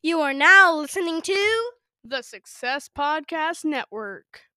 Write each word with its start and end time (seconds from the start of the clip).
You 0.00 0.20
are 0.20 0.32
now 0.32 0.74
listening 0.74 1.20
to 1.22 1.70
The 2.04 2.22
Success 2.22 2.88
Podcast 2.88 3.64
Network. 3.64 4.51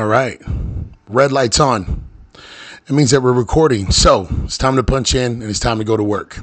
All 0.00 0.06
right. 0.06 0.40
Red 1.08 1.30
light's 1.30 1.60
on. 1.60 2.08
It 2.34 2.92
means 2.92 3.10
that 3.10 3.20
we're 3.20 3.34
recording. 3.34 3.90
So 3.90 4.26
it's 4.44 4.56
time 4.56 4.76
to 4.76 4.82
punch 4.82 5.14
in 5.14 5.42
and 5.42 5.42
it's 5.42 5.60
time 5.60 5.76
to 5.76 5.84
go 5.84 5.94
to 5.94 6.02
work. 6.02 6.40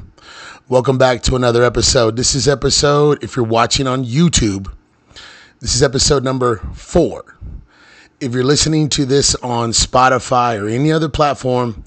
Welcome 0.69 0.99
back 0.99 1.23
to 1.23 1.35
another 1.35 1.63
episode. 1.63 2.17
This 2.17 2.35
is 2.35 2.47
episode, 2.47 3.23
if 3.23 3.35
you're 3.35 3.43
watching 3.43 3.87
on 3.87 4.05
YouTube, 4.05 4.71
this 5.59 5.73
is 5.73 5.81
episode 5.81 6.23
number 6.23 6.57
four. 6.75 7.35
If 8.19 8.31
you're 8.31 8.43
listening 8.43 8.89
to 8.89 9.05
this 9.05 9.33
on 9.33 9.71
Spotify 9.71 10.61
or 10.61 10.67
any 10.67 10.91
other 10.91 11.09
platform, 11.09 11.83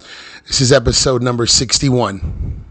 this 0.48 0.60
is 0.60 0.72
episode 0.72 1.22
number 1.22 1.46
61. 1.46 2.64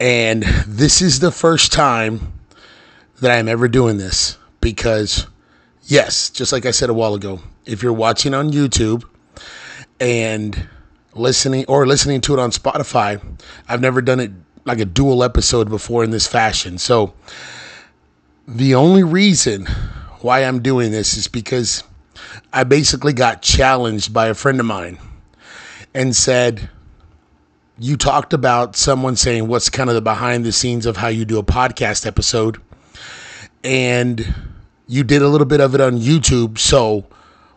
And 0.00 0.42
this 0.66 1.00
is 1.00 1.20
the 1.20 1.30
first 1.30 1.70
time 1.72 2.32
that 3.20 3.30
I'm 3.30 3.46
ever 3.46 3.68
doing 3.68 3.98
this 3.98 4.38
because 4.60 5.28
Yes, 5.86 6.30
just 6.30 6.50
like 6.50 6.64
I 6.64 6.70
said 6.70 6.88
a 6.88 6.94
while 6.94 7.14
ago, 7.14 7.40
if 7.66 7.82
you're 7.82 7.92
watching 7.92 8.32
on 8.32 8.50
YouTube 8.50 9.04
and 10.00 10.68
listening 11.12 11.66
or 11.68 11.86
listening 11.86 12.22
to 12.22 12.32
it 12.32 12.40
on 12.40 12.50
Spotify, 12.50 13.22
I've 13.68 13.82
never 13.82 14.00
done 14.00 14.18
it 14.18 14.30
like 14.64 14.80
a 14.80 14.86
dual 14.86 15.22
episode 15.22 15.68
before 15.68 16.02
in 16.02 16.10
this 16.10 16.26
fashion. 16.26 16.78
So 16.78 17.12
the 18.48 18.74
only 18.74 19.02
reason 19.02 19.66
why 20.20 20.44
I'm 20.44 20.62
doing 20.62 20.90
this 20.90 21.18
is 21.18 21.28
because 21.28 21.84
I 22.50 22.64
basically 22.64 23.12
got 23.12 23.42
challenged 23.42 24.12
by 24.12 24.28
a 24.28 24.34
friend 24.34 24.60
of 24.60 24.66
mine 24.66 24.98
and 25.92 26.16
said, 26.16 26.70
You 27.78 27.98
talked 27.98 28.32
about 28.32 28.74
someone 28.74 29.16
saying 29.16 29.48
what's 29.48 29.68
kind 29.68 29.90
of 29.90 29.94
the 29.94 30.02
behind 30.02 30.46
the 30.46 30.52
scenes 30.52 30.86
of 30.86 30.96
how 30.96 31.08
you 31.08 31.26
do 31.26 31.38
a 31.38 31.44
podcast 31.44 32.06
episode. 32.06 32.58
And 33.62 34.34
you 34.86 35.02
did 35.02 35.22
a 35.22 35.28
little 35.28 35.46
bit 35.46 35.60
of 35.60 35.74
it 35.74 35.80
on 35.80 35.98
YouTube, 35.98 36.58
so 36.58 37.06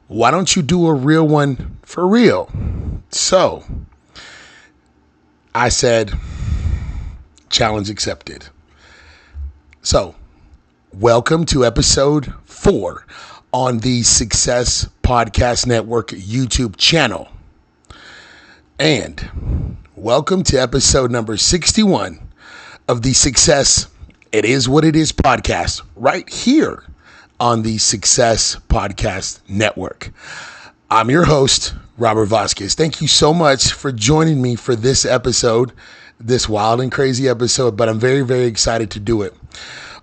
why 0.08 0.32
don't 0.32 0.56
you 0.56 0.62
do 0.62 0.88
a 0.88 0.94
real 0.94 1.28
one 1.28 1.78
for 1.84 2.08
real? 2.08 2.50
So 3.10 3.64
I 5.54 5.70
said, 5.70 6.14
challenge 7.50 7.90
accepted. 7.90 8.48
So, 9.82 10.16
welcome 10.94 11.46
to 11.48 11.66
episode 11.66 12.34
four 12.46 13.06
on 13.52 13.80
the 13.80 14.04
Success 14.04 14.88
Podcast 15.04 15.68
Network 15.68 16.10
YouTube 16.10 16.78
channel. 16.78 17.28
And 18.80 19.78
welcome 19.96 20.44
to 20.44 20.62
episode 20.62 21.12
number 21.12 21.36
61 21.36 22.20
of 22.88 23.02
the 23.02 23.14
Success 23.14 23.88
It 24.32 24.46
Is 24.46 24.70
What 24.70 24.86
It 24.86 24.96
Is 24.96 25.12
podcast 25.12 25.82
right 25.96 26.30
here 26.30 26.84
on 27.40 27.62
the 27.62 27.78
Success 27.78 28.56
Podcast 28.68 29.40
Network. 29.48 30.12
I'm 30.90 31.10
your 31.10 31.26
host, 31.26 31.76
Robert 31.98 32.26
Vasquez. 32.26 32.74
Thank 32.74 33.02
you 33.02 33.08
so 33.08 33.34
much 33.34 33.74
for 33.74 33.92
joining 33.92 34.42
me 34.42 34.56
for 34.56 34.76
this 34.76 35.06
episode, 35.06 35.72
this 36.20 36.50
wild 36.50 36.82
and 36.82 36.92
crazy 36.92 37.30
episode, 37.30 37.78
but 37.78 37.90
I'm 37.90 38.00
very, 38.00 38.22
very 38.22 38.46
excited 38.46 38.90
to 38.92 39.00
do 39.00 39.22
it. 39.22 39.36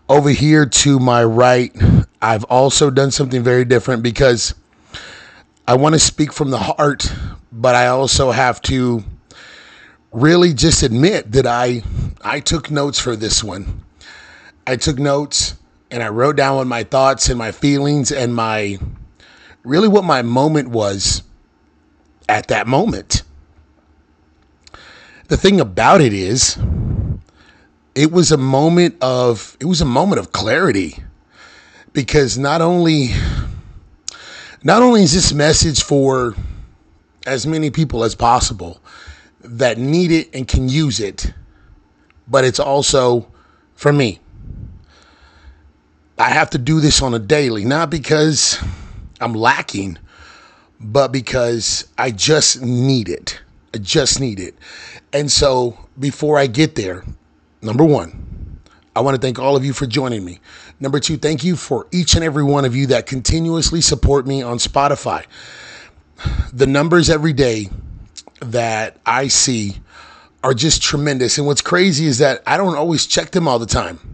Over 0.08 0.30
here 0.30 0.66
to 0.66 0.98
my 1.00 1.24
right, 1.24 1.74
I've 2.22 2.44
also 2.44 2.90
done 2.90 3.10
something 3.10 3.42
very 3.42 3.64
different 3.64 4.02
because 4.02 4.54
I 5.66 5.74
want 5.74 5.94
to 5.94 5.98
speak 5.98 6.32
from 6.32 6.50
the 6.50 6.58
heart, 6.58 7.12
but 7.50 7.74
I 7.74 7.88
also 7.88 8.30
have 8.30 8.60
to 8.62 9.02
really 10.12 10.54
just 10.54 10.82
admit 10.84 11.32
that 11.32 11.46
I 11.46 11.82
I 12.22 12.38
took 12.40 12.70
notes 12.70 13.00
for 13.00 13.16
this 13.16 13.42
one. 13.42 13.82
I 14.66 14.76
took 14.76 14.98
notes 14.98 15.54
and 15.90 16.02
I 16.02 16.08
wrote 16.08 16.36
down 16.36 16.56
what 16.56 16.66
my 16.66 16.84
thoughts 16.84 17.28
and 17.28 17.38
my 17.38 17.52
feelings 17.52 18.10
and 18.12 18.34
my 18.34 18.78
really 19.64 19.88
what 19.88 20.04
my 20.04 20.22
moment 20.22 20.68
was 20.68 21.22
at 22.28 22.48
that 22.48 22.66
moment. 22.66 23.22
The 25.28 25.36
thing 25.36 25.60
about 25.60 26.00
it 26.00 26.12
is 26.12 26.58
it 27.94 28.10
was 28.10 28.32
a 28.32 28.36
moment 28.36 28.96
of 29.00 29.56
it 29.60 29.66
was 29.66 29.80
a 29.80 29.86
moment 29.86 30.18
of 30.18 30.32
clarity 30.32 31.02
because 31.92 32.36
not 32.36 32.60
only 32.60 33.10
not 34.62 34.82
only 34.82 35.02
is 35.02 35.12
this 35.12 35.32
message 35.32 35.82
for 35.82 36.34
as 37.26 37.46
many 37.46 37.70
people 37.70 38.04
as 38.04 38.14
possible 38.14 38.80
that 39.40 39.78
need 39.78 40.10
it 40.10 40.34
and 40.34 40.48
can 40.48 40.68
use 40.68 41.00
it, 41.00 41.32
but 42.28 42.44
it's 42.44 42.58
also 42.58 43.30
for 43.74 43.92
me. 43.92 44.20
I 46.18 46.30
have 46.30 46.50
to 46.50 46.58
do 46.58 46.80
this 46.80 47.02
on 47.02 47.14
a 47.14 47.18
daily, 47.18 47.64
not 47.64 47.90
because 47.90 48.62
I'm 49.20 49.34
lacking, 49.34 49.98
but 50.80 51.08
because 51.08 51.88
I 51.98 52.12
just 52.12 52.62
need 52.62 53.08
it. 53.08 53.40
I 53.74 53.78
just 53.78 54.20
need 54.20 54.38
it. 54.38 54.54
And 55.12 55.30
so 55.30 55.78
before 55.98 56.38
I 56.38 56.46
get 56.46 56.76
there, 56.76 57.04
number 57.62 57.84
one, 57.84 58.60
I 58.94 59.00
want 59.00 59.16
to 59.16 59.20
thank 59.20 59.40
all 59.40 59.56
of 59.56 59.64
you 59.64 59.72
for 59.72 59.86
joining 59.86 60.24
me. 60.24 60.38
Number 60.78 61.00
two, 61.00 61.16
thank 61.16 61.42
you 61.42 61.56
for 61.56 61.88
each 61.90 62.14
and 62.14 62.22
every 62.22 62.44
one 62.44 62.64
of 62.64 62.76
you 62.76 62.86
that 62.88 63.06
continuously 63.06 63.80
support 63.80 64.26
me 64.26 64.42
on 64.42 64.58
Spotify. 64.58 65.24
The 66.52 66.66
numbers 66.66 67.10
every 67.10 67.32
day 67.32 67.70
that 68.40 68.98
I 69.04 69.28
see 69.28 69.76
are 70.44 70.54
just 70.54 70.80
tremendous. 70.80 71.38
And 71.38 71.46
what's 71.46 71.60
crazy 71.60 72.06
is 72.06 72.18
that 72.18 72.42
I 72.46 72.56
don't 72.56 72.76
always 72.76 73.06
check 73.06 73.32
them 73.32 73.48
all 73.48 73.58
the 73.58 73.66
time. 73.66 74.13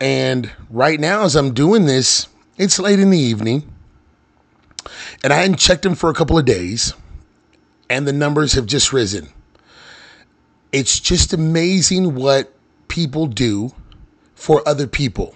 And 0.00 0.50
right 0.70 1.00
now, 1.00 1.24
as 1.24 1.34
I'm 1.34 1.54
doing 1.54 1.86
this, 1.86 2.28
it's 2.56 2.78
late 2.78 3.00
in 3.00 3.10
the 3.10 3.18
evening. 3.18 3.72
And 5.22 5.32
I 5.32 5.36
hadn't 5.36 5.58
checked 5.58 5.82
them 5.82 5.94
for 5.94 6.10
a 6.10 6.14
couple 6.14 6.38
of 6.38 6.44
days. 6.44 6.94
And 7.90 8.06
the 8.06 8.12
numbers 8.12 8.52
have 8.52 8.66
just 8.66 8.92
risen. 8.92 9.28
It's 10.72 11.00
just 11.00 11.32
amazing 11.32 12.14
what 12.14 12.52
people 12.88 13.26
do 13.26 13.72
for 14.34 14.66
other 14.68 14.86
people. 14.86 15.34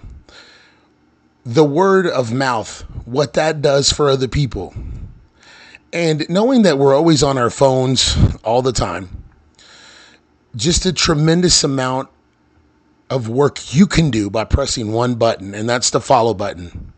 The 1.44 1.64
word 1.64 2.06
of 2.06 2.32
mouth, 2.32 2.82
what 3.04 3.32
that 3.32 3.62
does 3.62 3.90
for 3.90 4.08
other 4.08 4.28
people. 4.28 4.74
And 5.92 6.28
knowing 6.28 6.62
that 6.62 6.78
we're 6.78 6.94
always 6.94 7.22
on 7.22 7.36
our 7.36 7.50
phones 7.50 8.16
all 8.44 8.62
the 8.62 8.72
time, 8.72 9.24
just 10.54 10.86
a 10.86 10.92
tremendous 10.92 11.64
amount 11.64 12.08
of 13.12 13.28
work 13.28 13.74
you 13.74 13.86
can 13.86 14.10
do 14.10 14.30
by 14.30 14.44
pressing 14.44 14.90
one 14.92 15.14
button, 15.16 15.54
and 15.54 15.68
that's 15.68 15.90
the 15.90 16.00
follow 16.00 16.32
button. 16.32 16.92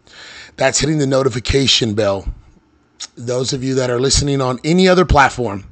That's 0.57 0.79
hitting 0.79 0.99
the 0.99 1.07
notification 1.07 1.95
bell. 1.95 2.33
Those 3.17 3.53
of 3.53 3.65
you 3.65 3.75
that 3.75 3.91
are 3.91 4.01
listening 4.01 4.41
on 4.41 4.61
any 4.65 4.87
other 4.87 5.05
platform, 5.05 5.65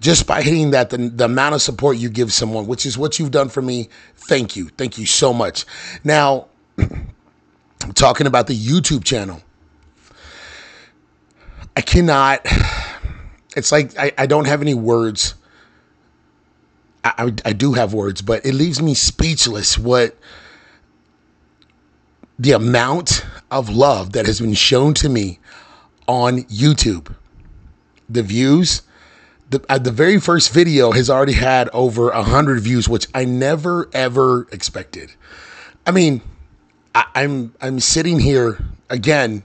just 0.00 0.26
by 0.26 0.42
hitting 0.42 0.72
that, 0.72 0.90
the, 0.90 0.98
the 0.98 1.26
amount 1.26 1.54
of 1.54 1.62
support 1.62 1.98
you 1.98 2.10
give 2.10 2.32
someone, 2.32 2.66
which 2.66 2.84
is 2.84 2.98
what 2.98 3.18
you've 3.18 3.30
done 3.30 3.48
for 3.48 3.62
me, 3.62 3.88
thank 4.16 4.56
you. 4.56 4.68
Thank 4.70 4.98
you 4.98 5.06
so 5.06 5.32
much. 5.32 5.64
Now, 6.02 6.48
I'm 6.76 7.06
talking 7.94 8.26
about 8.26 8.48
the 8.48 8.58
YouTube 8.58 9.04
channel, 9.04 9.40
I 11.76 11.80
cannot, 11.80 12.44
it's 13.56 13.70
like 13.70 13.96
I, 13.96 14.12
I 14.18 14.26
don't 14.26 14.46
have 14.46 14.62
any 14.62 14.74
words 14.74 15.34
I, 17.18 17.32
I 17.44 17.52
do 17.52 17.72
have 17.74 17.94
words, 17.94 18.22
but 18.22 18.44
it 18.44 18.54
leaves 18.54 18.80
me 18.80 18.94
speechless 18.94 19.78
what 19.78 20.16
the 22.38 22.52
amount 22.52 23.24
of 23.50 23.68
love 23.68 24.12
that 24.12 24.26
has 24.26 24.40
been 24.40 24.54
shown 24.54 24.94
to 24.94 25.08
me 25.08 25.38
on 26.06 26.42
YouTube. 26.44 27.14
The 28.08 28.22
views, 28.22 28.82
the, 29.50 29.64
uh, 29.68 29.78
the 29.78 29.90
very 29.90 30.20
first 30.20 30.52
video 30.52 30.92
has 30.92 31.10
already 31.10 31.32
had 31.32 31.68
over 31.72 32.10
a 32.10 32.22
hundred 32.22 32.60
views, 32.60 32.88
which 32.88 33.06
I 33.14 33.24
never 33.24 33.88
ever 33.92 34.46
expected. 34.52 35.12
I 35.86 35.90
mean, 35.90 36.20
I, 36.94 37.04
I'm 37.14 37.54
I'm 37.60 37.80
sitting 37.80 38.20
here 38.20 38.64
again 38.90 39.42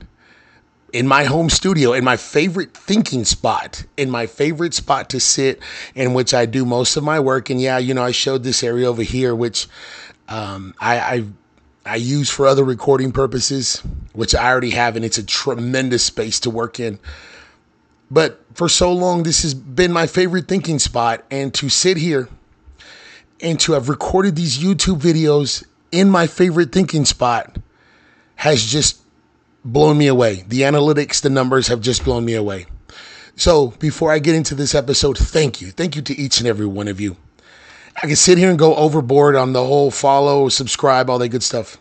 in 0.93 1.07
my 1.07 1.23
home 1.23 1.49
studio, 1.49 1.93
in 1.93 2.03
my 2.03 2.17
favorite 2.17 2.73
thinking 2.73 3.25
spot, 3.25 3.83
in 3.97 4.09
my 4.09 4.27
favorite 4.27 4.73
spot 4.73 5.09
to 5.09 5.19
sit, 5.19 5.59
in 5.95 6.13
which 6.13 6.33
I 6.33 6.45
do 6.45 6.65
most 6.65 6.97
of 6.97 7.03
my 7.03 7.19
work. 7.19 7.49
And 7.49 7.61
yeah, 7.61 7.77
you 7.77 7.93
know, 7.93 8.03
I 8.03 8.11
showed 8.11 8.43
this 8.43 8.63
area 8.63 8.89
over 8.89 9.03
here, 9.03 9.33
which 9.35 9.67
um, 10.27 10.73
I, 10.79 10.99
I 10.99 11.25
I 11.83 11.95
use 11.95 12.29
for 12.29 12.45
other 12.45 12.63
recording 12.63 13.11
purposes, 13.11 13.81
which 14.13 14.35
I 14.35 14.49
already 14.49 14.69
have, 14.71 14.95
and 14.95 15.03
it's 15.03 15.17
a 15.17 15.23
tremendous 15.23 16.03
space 16.03 16.39
to 16.41 16.49
work 16.51 16.79
in. 16.79 16.99
But 18.11 18.39
for 18.53 18.69
so 18.69 18.93
long, 18.93 19.23
this 19.23 19.41
has 19.43 19.53
been 19.53 19.91
my 19.91 20.05
favorite 20.05 20.47
thinking 20.47 20.79
spot. 20.79 21.23
And 21.31 21.53
to 21.55 21.69
sit 21.69 21.97
here 21.97 22.27
and 23.39 23.59
to 23.61 23.71
have 23.71 23.89
recorded 23.89 24.35
these 24.35 24.59
YouTube 24.59 24.99
videos 24.99 25.63
in 25.91 26.09
my 26.09 26.27
favorite 26.27 26.71
thinking 26.71 27.05
spot 27.05 27.57
has 28.35 28.63
just 28.65 29.01
blown 29.63 29.97
me 29.97 30.07
away. 30.07 30.43
The 30.47 30.61
analytics, 30.61 31.21
the 31.21 31.29
numbers 31.29 31.67
have 31.67 31.81
just 31.81 32.03
blown 32.03 32.25
me 32.25 32.33
away. 32.33 32.65
So 33.35 33.67
before 33.79 34.11
I 34.11 34.19
get 34.19 34.35
into 34.35 34.55
this 34.55 34.75
episode, 34.75 35.17
thank 35.17 35.61
you. 35.61 35.71
Thank 35.71 35.95
you 35.95 36.01
to 36.03 36.17
each 36.17 36.39
and 36.39 36.47
every 36.47 36.65
one 36.65 36.87
of 36.87 36.99
you. 36.99 37.17
I 37.95 38.07
can 38.07 38.15
sit 38.15 38.37
here 38.37 38.49
and 38.49 38.59
go 38.59 38.75
overboard 38.75 39.35
on 39.35 39.53
the 39.53 39.65
whole 39.65 39.91
follow, 39.91 40.49
subscribe, 40.49 41.09
all 41.09 41.19
that 41.19 41.29
good 41.29 41.43
stuff. 41.43 41.77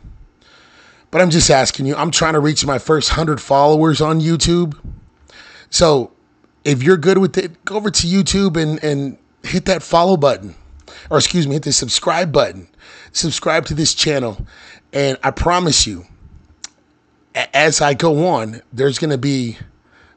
But 1.11 1.21
I'm 1.21 1.31
just 1.31 1.51
asking 1.51 1.87
you, 1.87 1.97
I'm 1.97 2.11
trying 2.11 2.35
to 2.35 2.41
reach 2.41 2.65
my 2.65 2.79
first 2.79 3.11
100 3.11 3.41
followers 3.41 4.01
on 4.01 4.21
YouTube. 4.21 4.79
So 5.71 6.13
if 6.65 6.83
you're 6.83 6.97
good 6.97 7.19
with 7.19 7.37
it, 7.39 7.65
go 7.65 7.77
over 7.77 7.91
to 7.91 8.07
YouTube 8.07 8.61
and, 8.61 8.83
and 8.85 9.19
hit 9.43 9.65
that 9.65 9.83
follow 9.83 10.17
button. 10.17 10.55
Or 11.11 11.19
excuse 11.19 11.47
me, 11.47 11.55
hit 11.55 11.65
the 11.65 11.73
subscribe 11.73 12.33
button. 12.33 12.69
Subscribe 13.13 13.67
to 13.67 13.75
this 13.75 13.95
channel. 13.95 14.47
And 14.93 15.19
I 15.23 15.31
promise 15.31 15.87
you, 15.87 16.07
as 17.35 17.81
I 17.81 17.95
go 17.95 18.29
on, 18.29 18.63
there's 18.73 18.99
going 18.99 19.11
to 19.11 19.19
be 19.19 19.57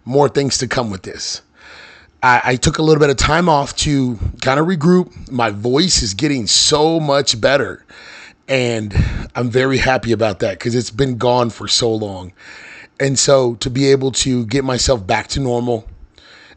more 0.06 0.30
things 0.30 0.58
to 0.60 0.68
come 0.68 0.90
with 0.90 1.04
this. 1.04 1.42
I, 2.22 2.42
I, 2.44 2.56
took 2.56 2.78
a 2.78 2.82
little 2.82 3.00
bit 3.00 3.10
of 3.10 3.18
time 3.18 3.50
off 3.50 3.76
to 3.78 4.18
kind 4.42 4.60
of 4.60 4.66
regroup. 4.66 5.30
My 5.32 5.50
voice 5.50 6.02
is 6.02 6.14
getting 6.14 6.48
so 6.48 7.00
much 7.00 7.40
better. 7.40 7.86
And 8.48 8.94
I'm 9.36 9.50
very 9.50 9.78
happy 9.78 10.12
about 10.12 10.40
that 10.40 10.60
because 10.60 10.76
it's 10.76 10.92
been 10.92 11.18
gone 11.18 11.50
for 11.50 11.68
so 11.68 11.94
long. 11.94 12.34
And 13.00 13.18
so 13.18 13.56
to 13.56 13.70
be 13.70 13.92
able 13.92 14.12
to 14.12 14.46
get 14.46 14.64
myself 14.64 15.06
back 15.06 15.28
to 15.30 15.40
normal, 15.40 15.88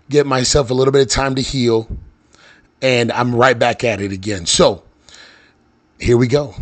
get 0.08 0.26
myself 0.26 0.70
a 0.70 0.74
little 0.74 0.92
bit 0.92 1.02
of 1.02 1.08
time 1.08 1.34
to 1.36 1.42
heal, 1.42 1.88
and 2.82 3.10
I'm 3.12 3.34
right 3.34 3.58
back 3.58 3.84
at 3.84 4.00
it 4.00 4.12
again. 4.12 4.46
So 4.46 4.82
here 5.98 6.16
we 6.16 6.28
go. 6.28 6.54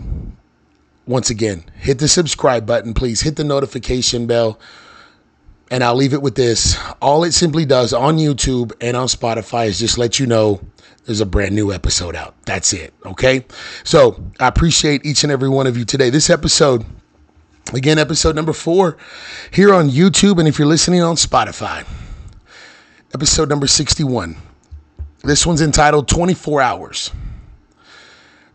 Once 1.06 1.28
again, 1.28 1.64
hit 1.76 1.98
the 1.98 2.08
subscribe 2.08 2.66
button, 2.66 2.94
please. 2.94 3.20
Hit 3.20 3.36
the 3.36 3.44
notification 3.44 4.26
bell. 4.26 4.58
And 5.70 5.82
I'll 5.82 5.94
leave 5.94 6.12
it 6.12 6.22
with 6.22 6.34
this. 6.34 6.78
All 7.00 7.24
it 7.24 7.32
simply 7.32 7.64
does 7.64 7.92
on 7.92 8.16
YouTube 8.16 8.72
and 8.80 8.96
on 8.96 9.06
Spotify 9.06 9.66
is 9.66 9.78
just 9.78 9.98
let 9.98 10.18
you 10.18 10.26
know 10.26 10.60
there's 11.06 11.20
a 11.20 11.26
brand 11.26 11.54
new 11.54 11.72
episode 11.72 12.14
out. 12.14 12.34
That's 12.44 12.72
it. 12.72 12.94
Okay. 13.04 13.44
So 13.82 14.22
I 14.40 14.48
appreciate 14.48 15.04
each 15.04 15.24
and 15.24 15.32
every 15.32 15.48
one 15.48 15.66
of 15.66 15.76
you 15.76 15.84
today. 15.84 16.10
This 16.10 16.30
episode, 16.30 16.84
again, 17.72 17.98
episode 17.98 18.34
number 18.34 18.52
four 18.52 18.96
here 19.50 19.74
on 19.74 19.90
YouTube. 19.90 20.38
And 20.38 20.48
if 20.48 20.58
you're 20.58 20.68
listening 20.68 21.02
on 21.02 21.16
Spotify, 21.16 21.86
episode 23.14 23.48
number 23.48 23.66
61. 23.66 24.36
This 25.22 25.46
one's 25.46 25.62
entitled 25.62 26.08
24 26.08 26.60
Hours. 26.60 27.10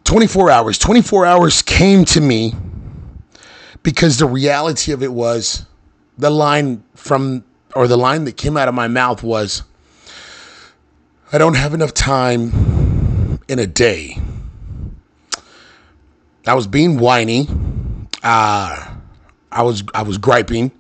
24 0.10 0.50
hours. 0.50 0.80
24 0.80 1.28
hours 1.28 1.62
came 1.62 2.04
to 2.04 2.20
me 2.20 2.56
because 3.84 4.18
the 4.18 4.26
reality 4.26 4.92
of 4.92 5.04
it 5.04 5.14
was 5.14 5.68
the 6.18 6.32
line 6.32 6.84
from, 6.96 7.44
or 7.76 7.88
the 7.88 7.96
line 7.96 8.24
that 8.24 8.36
came 8.36 8.58
out 8.58 8.68
of 8.68 8.74
my 8.74 8.88
mouth 8.88 9.22
was, 9.22 9.62
I 11.32 11.38
don't 11.38 11.54
have 11.54 11.76
enough 11.76 11.94
time 11.94 13.40
in 13.48 13.60
a 13.60 13.68
day. 13.68 14.18
I 16.48 16.56
was 16.56 16.66
being 16.66 16.98
whiny. 16.98 17.48
Uh, 18.24 18.96
I 19.52 19.62
was 19.62 19.84
I 19.94 20.02
was 20.02 20.18
griping. 20.18 20.72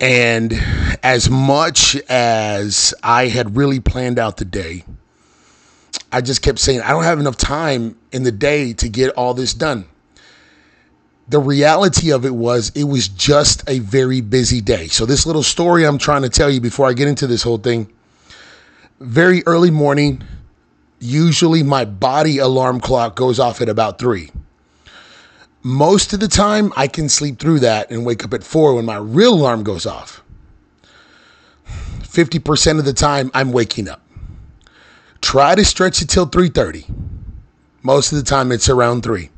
And 0.00 0.52
as 1.02 1.30
much 1.30 1.96
as 2.10 2.92
I 3.02 3.28
had 3.28 3.56
really 3.56 3.80
planned 3.80 4.18
out 4.18 4.36
the 4.36 4.44
day, 4.44 4.84
I 6.12 6.20
just 6.20 6.42
kept 6.42 6.58
saying, 6.58 6.82
I 6.82 6.90
don't 6.90 7.04
have 7.04 7.18
enough 7.18 7.36
time 7.36 7.96
in 8.12 8.22
the 8.22 8.32
day 8.32 8.74
to 8.74 8.88
get 8.88 9.10
all 9.14 9.34
this 9.34 9.54
done. 9.54 9.86
The 11.28 11.40
reality 11.40 12.12
of 12.12 12.26
it 12.26 12.34
was, 12.34 12.70
it 12.74 12.84
was 12.84 13.08
just 13.08 13.68
a 13.68 13.78
very 13.78 14.20
busy 14.20 14.60
day. 14.60 14.88
So, 14.88 15.06
this 15.06 15.24
little 15.24 15.42
story 15.42 15.84
I'm 15.84 15.98
trying 15.98 16.22
to 16.22 16.28
tell 16.28 16.50
you 16.50 16.60
before 16.60 16.86
I 16.86 16.92
get 16.92 17.08
into 17.08 17.26
this 17.26 17.42
whole 17.42 17.58
thing 17.58 17.90
very 19.02 19.42
early 19.46 19.70
morning, 19.70 20.22
usually 21.00 21.62
my 21.62 21.84
body 21.84 22.38
alarm 22.38 22.80
clock 22.80 23.16
goes 23.16 23.38
off 23.38 23.60
at 23.60 23.68
about 23.68 23.98
three. 23.98 24.30
Most 25.62 26.12
of 26.12 26.20
the 26.20 26.28
time, 26.28 26.72
I 26.76 26.88
can 26.88 27.08
sleep 27.08 27.38
through 27.38 27.60
that 27.60 27.90
and 27.90 28.04
wake 28.04 28.24
up 28.24 28.32
at 28.34 28.44
four 28.44 28.74
when 28.74 28.84
my 28.84 28.96
real 28.96 29.34
alarm 29.34 29.62
goes 29.64 29.86
off. 29.86 30.22
50% 32.02 32.78
of 32.78 32.84
the 32.84 32.92
time, 32.92 33.30
I'm 33.34 33.52
waking 33.52 33.88
up. 33.88 34.00
Try 35.22 35.54
to 35.54 35.64
stretch 35.64 36.02
it 36.02 36.08
till 36.08 36.26
3:30. 36.26 36.84
Most 37.82 38.12
of 38.12 38.18
the 38.18 38.24
time, 38.24 38.52
it's 38.52 38.68
around 38.68 39.02
three. 39.02 39.30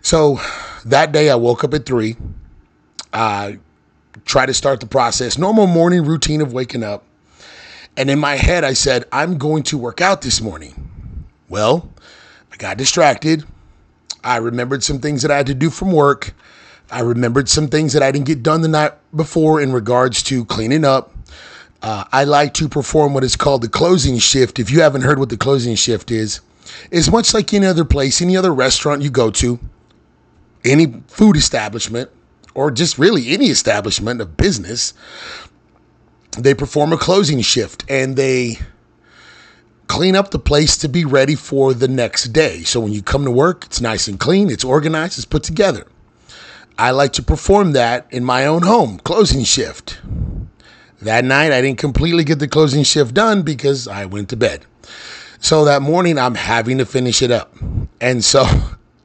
So 0.00 0.40
that 0.86 1.12
day, 1.12 1.28
I 1.28 1.34
woke 1.34 1.64
up 1.64 1.74
at 1.74 1.84
three. 1.84 2.16
I 3.12 3.58
try 4.24 4.46
to 4.46 4.54
start 4.54 4.80
the 4.80 4.86
process, 4.86 5.36
normal 5.36 5.66
morning 5.66 6.04
routine 6.04 6.40
of 6.40 6.52
waking 6.52 6.82
up. 6.82 7.04
And 7.96 8.08
in 8.08 8.18
my 8.18 8.36
head, 8.36 8.64
I 8.64 8.72
said, 8.72 9.04
I'm 9.12 9.36
going 9.36 9.64
to 9.64 9.76
work 9.76 10.00
out 10.00 10.22
this 10.22 10.40
morning. 10.40 10.88
Well, 11.48 11.90
I 12.50 12.56
got 12.56 12.78
distracted. 12.78 13.44
I 14.24 14.36
remembered 14.36 14.82
some 14.82 14.98
things 14.98 15.22
that 15.22 15.30
I 15.30 15.36
had 15.36 15.46
to 15.46 15.54
do 15.54 15.68
from 15.68 15.92
work. 15.92 16.34
I 16.90 17.00
remembered 17.00 17.48
some 17.48 17.68
things 17.68 17.92
that 17.92 18.02
I 18.02 18.10
didn't 18.12 18.26
get 18.26 18.42
done 18.42 18.62
the 18.62 18.68
night 18.68 18.92
before 19.14 19.60
in 19.60 19.72
regards 19.72 20.22
to 20.24 20.44
cleaning 20.46 20.84
up. 20.84 21.12
Uh, 21.82 22.04
I 22.12 22.24
like 22.24 22.54
to 22.54 22.68
perform 22.68 23.12
what 23.12 23.24
is 23.24 23.34
called 23.34 23.62
the 23.62 23.68
closing 23.68 24.18
shift. 24.18 24.60
If 24.60 24.70
you 24.70 24.80
haven't 24.82 25.02
heard 25.02 25.18
what 25.18 25.30
the 25.30 25.36
closing 25.36 25.74
shift 25.74 26.12
is, 26.12 26.40
it's 26.92 27.10
much 27.10 27.34
like 27.34 27.52
any 27.52 27.66
other 27.66 27.84
place, 27.84 28.22
any 28.22 28.36
other 28.36 28.54
restaurant 28.54 29.02
you 29.02 29.10
go 29.10 29.30
to, 29.32 29.58
any 30.64 31.02
food 31.08 31.36
establishment, 31.36 32.08
or 32.54 32.70
just 32.70 32.98
really 32.98 33.30
any 33.30 33.46
establishment 33.46 34.20
of 34.20 34.36
business. 34.36 34.94
They 36.38 36.54
perform 36.54 36.92
a 36.92 36.98
closing 36.98 37.40
shift 37.40 37.84
and 37.90 38.16
they 38.16 38.58
clean 39.88 40.14
up 40.14 40.30
the 40.30 40.38
place 40.38 40.76
to 40.78 40.88
be 40.88 41.04
ready 41.04 41.34
for 41.34 41.74
the 41.74 41.88
next 41.88 42.32
day. 42.32 42.62
So 42.62 42.80
when 42.80 42.92
you 42.92 43.02
come 43.02 43.24
to 43.24 43.30
work, 43.30 43.64
it's 43.66 43.80
nice 43.80 44.06
and 44.06 44.20
clean, 44.20 44.50
it's 44.50 44.64
organized, 44.64 45.18
it's 45.18 45.26
put 45.26 45.42
together. 45.42 45.86
I 46.78 46.92
like 46.92 47.12
to 47.14 47.22
perform 47.22 47.72
that 47.72 48.06
in 48.10 48.24
my 48.24 48.46
own 48.46 48.62
home, 48.62 48.98
closing 49.00 49.44
shift. 49.44 50.00
That 51.02 51.24
night, 51.24 51.50
I 51.50 51.60
didn't 51.60 51.78
completely 51.78 52.22
get 52.22 52.38
the 52.38 52.46
closing 52.46 52.84
shift 52.84 53.12
done 53.12 53.42
because 53.42 53.88
I 53.88 54.04
went 54.04 54.28
to 54.28 54.36
bed. 54.36 54.64
So 55.40 55.64
that 55.64 55.82
morning, 55.82 56.16
I'm 56.16 56.36
having 56.36 56.78
to 56.78 56.86
finish 56.86 57.22
it 57.22 57.32
up. 57.32 57.52
And 58.00 58.24
so 58.24 58.44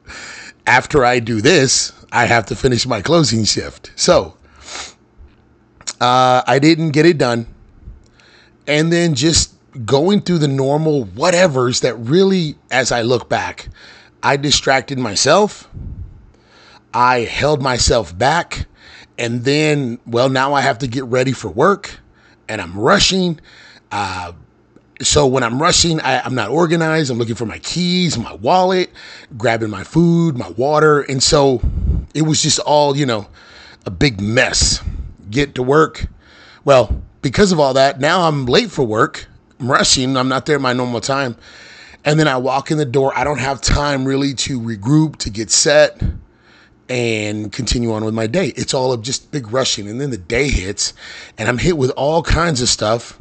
after 0.66 1.04
I 1.04 1.18
do 1.18 1.40
this, 1.40 1.92
I 2.12 2.26
have 2.26 2.46
to 2.46 2.56
finish 2.56 2.86
my 2.86 3.02
closing 3.02 3.44
shift. 3.44 3.90
So 3.96 4.36
uh, 6.00 6.42
I 6.46 6.60
didn't 6.60 6.90
get 6.90 7.04
it 7.04 7.18
done. 7.18 7.46
And 8.68 8.92
then 8.92 9.14
just 9.14 9.54
going 9.84 10.20
through 10.20 10.38
the 10.38 10.48
normal 10.48 11.04
whatevers 11.04 11.80
that 11.80 11.96
really, 11.96 12.54
as 12.70 12.92
I 12.92 13.02
look 13.02 13.28
back, 13.28 13.68
I 14.22 14.36
distracted 14.36 14.98
myself. 14.98 15.68
I 16.94 17.20
held 17.20 17.60
myself 17.60 18.16
back. 18.16 18.66
And 19.18 19.44
then, 19.44 19.98
well, 20.06 20.28
now 20.28 20.54
I 20.54 20.60
have 20.60 20.78
to 20.78 20.86
get 20.86 21.04
ready 21.04 21.32
for 21.32 21.48
work 21.48 21.98
and 22.48 22.60
I'm 22.60 22.78
rushing. 22.78 23.40
Uh, 23.90 24.32
so 25.02 25.26
when 25.26 25.42
I'm 25.42 25.60
rushing, 25.60 26.00
I, 26.00 26.24
am 26.24 26.34
not 26.34 26.50
organized. 26.50 27.10
I'm 27.10 27.18
looking 27.18 27.34
for 27.34 27.46
my 27.46 27.58
keys, 27.58 28.16
my 28.16 28.34
wallet, 28.34 28.90
grabbing 29.36 29.70
my 29.70 29.84
food, 29.84 30.36
my 30.36 30.50
water. 30.50 31.00
And 31.02 31.22
so 31.22 31.60
it 32.14 32.22
was 32.22 32.42
just 32.42 32.58
all, 32.60 32.96
you 32.96 33.06
know, 33.06 33.26
a 33.86 33.90
big 33.90 34.20
mess. 34.20 34.82
Get 35.30 35.54
to 35.56 35.62
work. 35.62 36.06
Well, 36.64 37.02
because 37.22 37.52
of 37.52 37.60
all 37.60 37.74
that, 37.74 38.00
now 38.00 38.22
I'm 38.22 38.46
late 38.46 38.70
for 38.70 38.84
work 38.84 39.28
I'm 39.60 39.70
rushing. 39.70 40.16
I'm 40.16 40.28
not 40.28 40.46
there 40.46 40.58
my 40.58 40.72
normal 40.72 41.00
time. 41.00 41.36
And 42.04 42.18
then 42.18 42.28
I 42.28 42.36
walk 42.36 42.70
in 42.70 42.78
the 42.78 42.84
door. 42.84 43.12
I 43.16 43.24
don't 43.24 43.40
have 43.40 43.60
time 43.60 44.04
really 44.04 44.34
to 44.34 44.60
regroup, 44.60 45.16
to 45.16 45.30
get 45.30 45.50
set, 45.50 46.00
and 46.88 47.52
continue 47.52 47.92
on 47.92 48.04
with 48.04 48.14
my 48.14 48.26
day. 48.26 48.48
It's 48.48 48.74
all 48.74 48.92
of 48.92 49.02
just 49.02 49.30
big 49.30 49.52
rushing. 49.52 49.88
And 49.88 50.00
then 50.00 50.10
the 50.10 50.16
day 50.18 50.48
hits, 50.48 50.92
and 51.36 51.48
I'm 51.48 51.58
hit 51.58 51.76
with 51.76 51.90
all 51.90 52.22
kinds 52.22 52.62
of 52.62 52.68
stuff. 52.68 53.18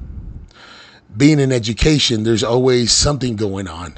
Being 1.15 1.39
in 1.39 1.51
education, 1.51 2.23
there's 2.23 2.43
always 2.43 2.91
something 2.91 3.35
going 3.35 3.67
on. 3.67 3.95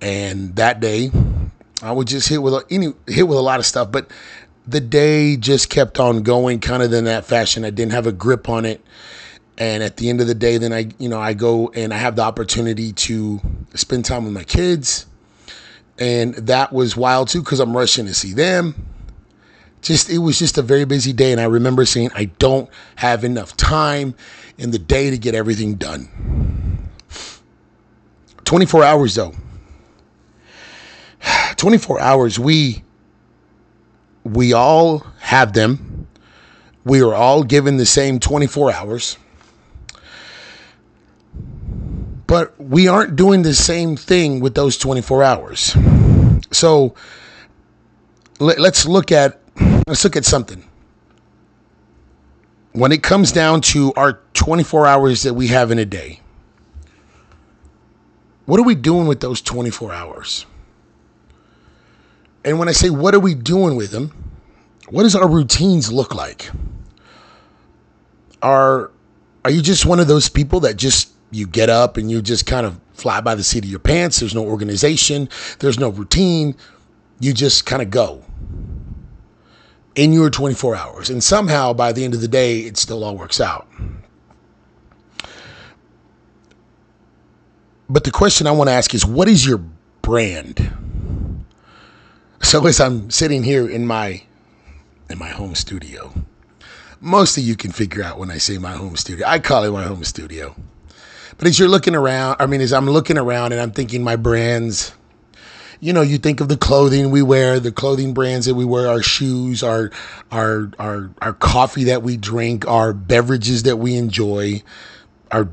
And 0.00 0.54
that 0.56 0.80
day, 0.80 1.10
I 1.82 1.92
would 1.92 2.06
just 2.06 2.28
hit 2.28 2.42
with 2.42 2.64
any 2.70 2.92
hit 3.06 3.26
with 3.26 3.38
a 3.38 3.42
lot 3.42 3.58
of 3.58 3.66
stuff. 3.66 3.90
But 3.90 4.10
the 4.66 4.80
day 4.80 5.36
just 5.36 5.70
kept 5.70 5.98
on 5.98 6.22
going, 6.22 6.60
kind 6.60 6.82
of 6.82 6.92
in 6.92 7.04
that 7.04 7.24
fashion. 7.24 7.64
I 7.64 7.70
didn't 7.70 7.92
have 7.92 8.06
a 8.06 8.12
grip 8.12 8.48
on 8.48 8.64
it 8.64 8.84
and 9.58 9.82
at 9.82 9.96
the 9.96 10.10
end 10.10 10.20
of 10.20 10.26
the 10.26 10.34
day 10.34 10.58
then 10.58 10.72
i 10.72 10.88
you 10.98 11.08
know 11.08 11.18
i 11.18 11.32
go 11.32 11.70
and 11.74 11.92
i 11.94 11.96
have 11.96 12.16
the 12.16 12.22
opportunity 12.22 12.92
to 12.92 13.40
spend 13.74 14.04
time 14.04 14.24
with 14.24 14.32
my 14.32 14.44
kids 14.44 15.06
And 15.98 16.34
that 16.34 16.72
was 16.72 16.96
wild 16.96 17.28
too 17.28 17.40
because 17.40 17.60
I'm 17.60 17.76
rushing 17.76 18.06
to 18.06 18.14
see 18.14 18.32
them. 18.32 18.74
Just 19.82 20.10
it 20.10 20.18
was 20.18 20.38
just 20.38 20.58
a 20.58 20.62
very 20.62 20.84
busy 20.84 21.12
day, 21.12 21.32
and 21.32 21.40
I 21.40 21.44
remember 21.44 21.84
saying 21.84 22.10
I 22.14 22.24
don't 22.24 22.68
have 22.96 23.24
enough 23.24 23.56
time 23.56 24.14
in 24.58 24.70
the 24.72 24.78
day 24.78 25.10
to 25.10 25.18
get 25.18 25.34
everything 25.34 25.74
done. 25.76 26.08
24 28.44 28.84
hours 28.84 29.14
though. 29.14 29.34
24 31.56 32.00
hours 32.00 32.38
we 32.38 32.82
we 34.24 34.52
all 34.52 35.06
have 35.20 35.52
them. 35.52 36.08
We 36.84 37.02
are 37.02 37.14
all 37.14 37.42
given 37.42 37.76
the 37.76 37.86
same 37.86 38.18
24 38.20 38.72
hours. 38.72 39.18
But 42.26 42.58
we 42.60 42.88
aren't 42.88 43.16
doing 43.16 43.42
the 43.42 43.54
same 43.54 43.96
thing 43.96 44.40
with 44.40 44.54
those 44.54 44.76
24 44.76 45.22
hours. 45.22 45.76
So 46.50 46.94
let, 48.40 48.58
us 48.58 48.86
look 48.86 49.12
at 49.12 49.40
let's 49.86 50.04
look 50.04 50.16
at 50.16 50.24
something. 50.24 50.64
When 52.72 52.92
it 52.92 53.02
comes 53.02 53.32
down 53.32 53.62
to 53.62 53.92
our 53.94 54.20
24 54.34 54.86
hours 54.86 55.22
that 55.22 55.34
we 55.34 55.48
have 55.48 55.70
in 55.70 55.78
a 55.78 55.84
day, 55.84 56.20
what 58.44 58.60
are 58.60 58.64
we 58.64 58.74
doing 58.74 59.06
with 59.06 59.20
those 59.20 59.40
24 59.40 59.92
hours? 59.92 60.46
And 62.44 62.58
when 62.58 62.68
I 62.68 62.72
say 62.72 62.90
what 62.90 63.14
are 63.14 63.20
we 63.20 63.34
doing 63.34 63.76
with 63.76 63.90
them, 63.90 64.12
what 64.88 65.02
does 65.02 65.16
our 65.16 65.28
routines 65.28 65.92
look 65.92 66.14
like? 66.14 66.50
Are 68.42 68.92
are 69.44 69.50
you 69.50 69.62
just 69.62 69.86
one 69.86 70.00
of 70.00 70.06
those 70.08 70.28
people 70.28 70.60
that 70.60 70.76
just 70.76 71.15
you 71.30 71.46
get 71.46 71.70
up 71.70 71.96
and 71.96 72.10
you 72.10 72.22
just 72.22 72.46
kind 72.46 72.66
of 72.66 72.80
fly 72.94 73.20
by 73.20 73.34
the 73.34 73.44
seat 73.44 73.64
of 73.64 73.70
your 73.70 73.78
pants? 73.80 74.20
There's 74.20 74.34
no 74.34 74.44
organization, 74.44 75.28
there's 75.58 75.78
no 75.78 75.88
routine. 75.88 76.54
You 77.18 77.32
just 77.32 77.64
kind 77.64 77.80
of 77.80 77.90
go 77.90 78.22
in 79.94 80.12
your 80.12 80.30
24 80.30 80.76
hours. 80.76 81.10
And 81.10 81.24
somehow 81.24 81.72
by 81.72 81.92
the 81.92 82.04
end 82.04 82.14
of 82.14 82.20
the 82.20 82.28
day, 82.28 82.60
it 82.60 82.76
still 82.76 83.02
all 83.02 83.16
works 83.16 83.40
out. 83.40 83.66
But 87.88 88.04
the 88.04 88.10
question 88.10 88.46
I 88.46 88.50
want 88.50 88.68
to 88.68 88.72
ask 88.72 88.94
is 88.94 89.06
what 89.06 89.28
is 89.28 89.46
your 89.46 89.62
brand? 90.02 90.72
So 92.42 92.66
as 92.66 92.80
I'm 92.80 93.10
sitting 93.10 93.42
here 93.42 93.68
in 93.68 93.86
my 93.86 94.22
in 95.08 95.18
my 95.18 95.28
home 95.28 95.54
studio, 95.54 96.12
most 97.00 97.38
of 97.38 97.44
you 97.44 97.56
can 97.56 97.70
figure 97.70 98.02
out 98.02 98.18
when 98.18 98.30
I 98.30 98.38
say 98.38 98.58
my 98.58 98.72
home 98.72 98.96
studio. 98.96 99.26
I 99.26 99.38
call 99.38 99.64
it 99.64 99.70
my 99.70 99.84
home 99.84 100.04
studio. 100.04 100.54
But 101.38 101.48
as 101.48 101.58
you're 101.58 101.68
looking 101.68 101.94
around, 101.94 102.36
I 102.38 102.46
mean, 102.46 102.60
as 102.60 102.72
I'm 102.72 102.88
looking 102.88 103.18
around 103.18 103.52
and 103.52 103.60
I'm 103.60 103.72
thinking 103.72 104.02
my 104.02 104.16
brands, 104.16 104.94
you 105.80 105.92
know, 105.92 106.02
you 106.02 106.18
think 106.18 106.40
of 106.40 106.48
the 106.48 106.56
clothing 106.56 107.10
we 107.10 107.22
wear, 107.22 107.60
the 107.60 107.72
clothing 107.72 108.14
brands 108.14 108.46
that 108.46 108.54
we 108.54 108.64
wear, 108.64 108.88
our 108.88 109.02
shoes, 109.02 109.62
our 109.62 109.90
our 110.32 110.70
our 110.78 111.10
our 111.20 111.32
coffee 111.32 111.84
that 111.84 112.02
we 112.02 112.16
drink, 112.16 112.66
our 112.66 112.92
beverages 112.92 113.64
that 113.64 113.76
we 113.76 113.96
enjoy, 113.96 114.62
our 115.30 115.48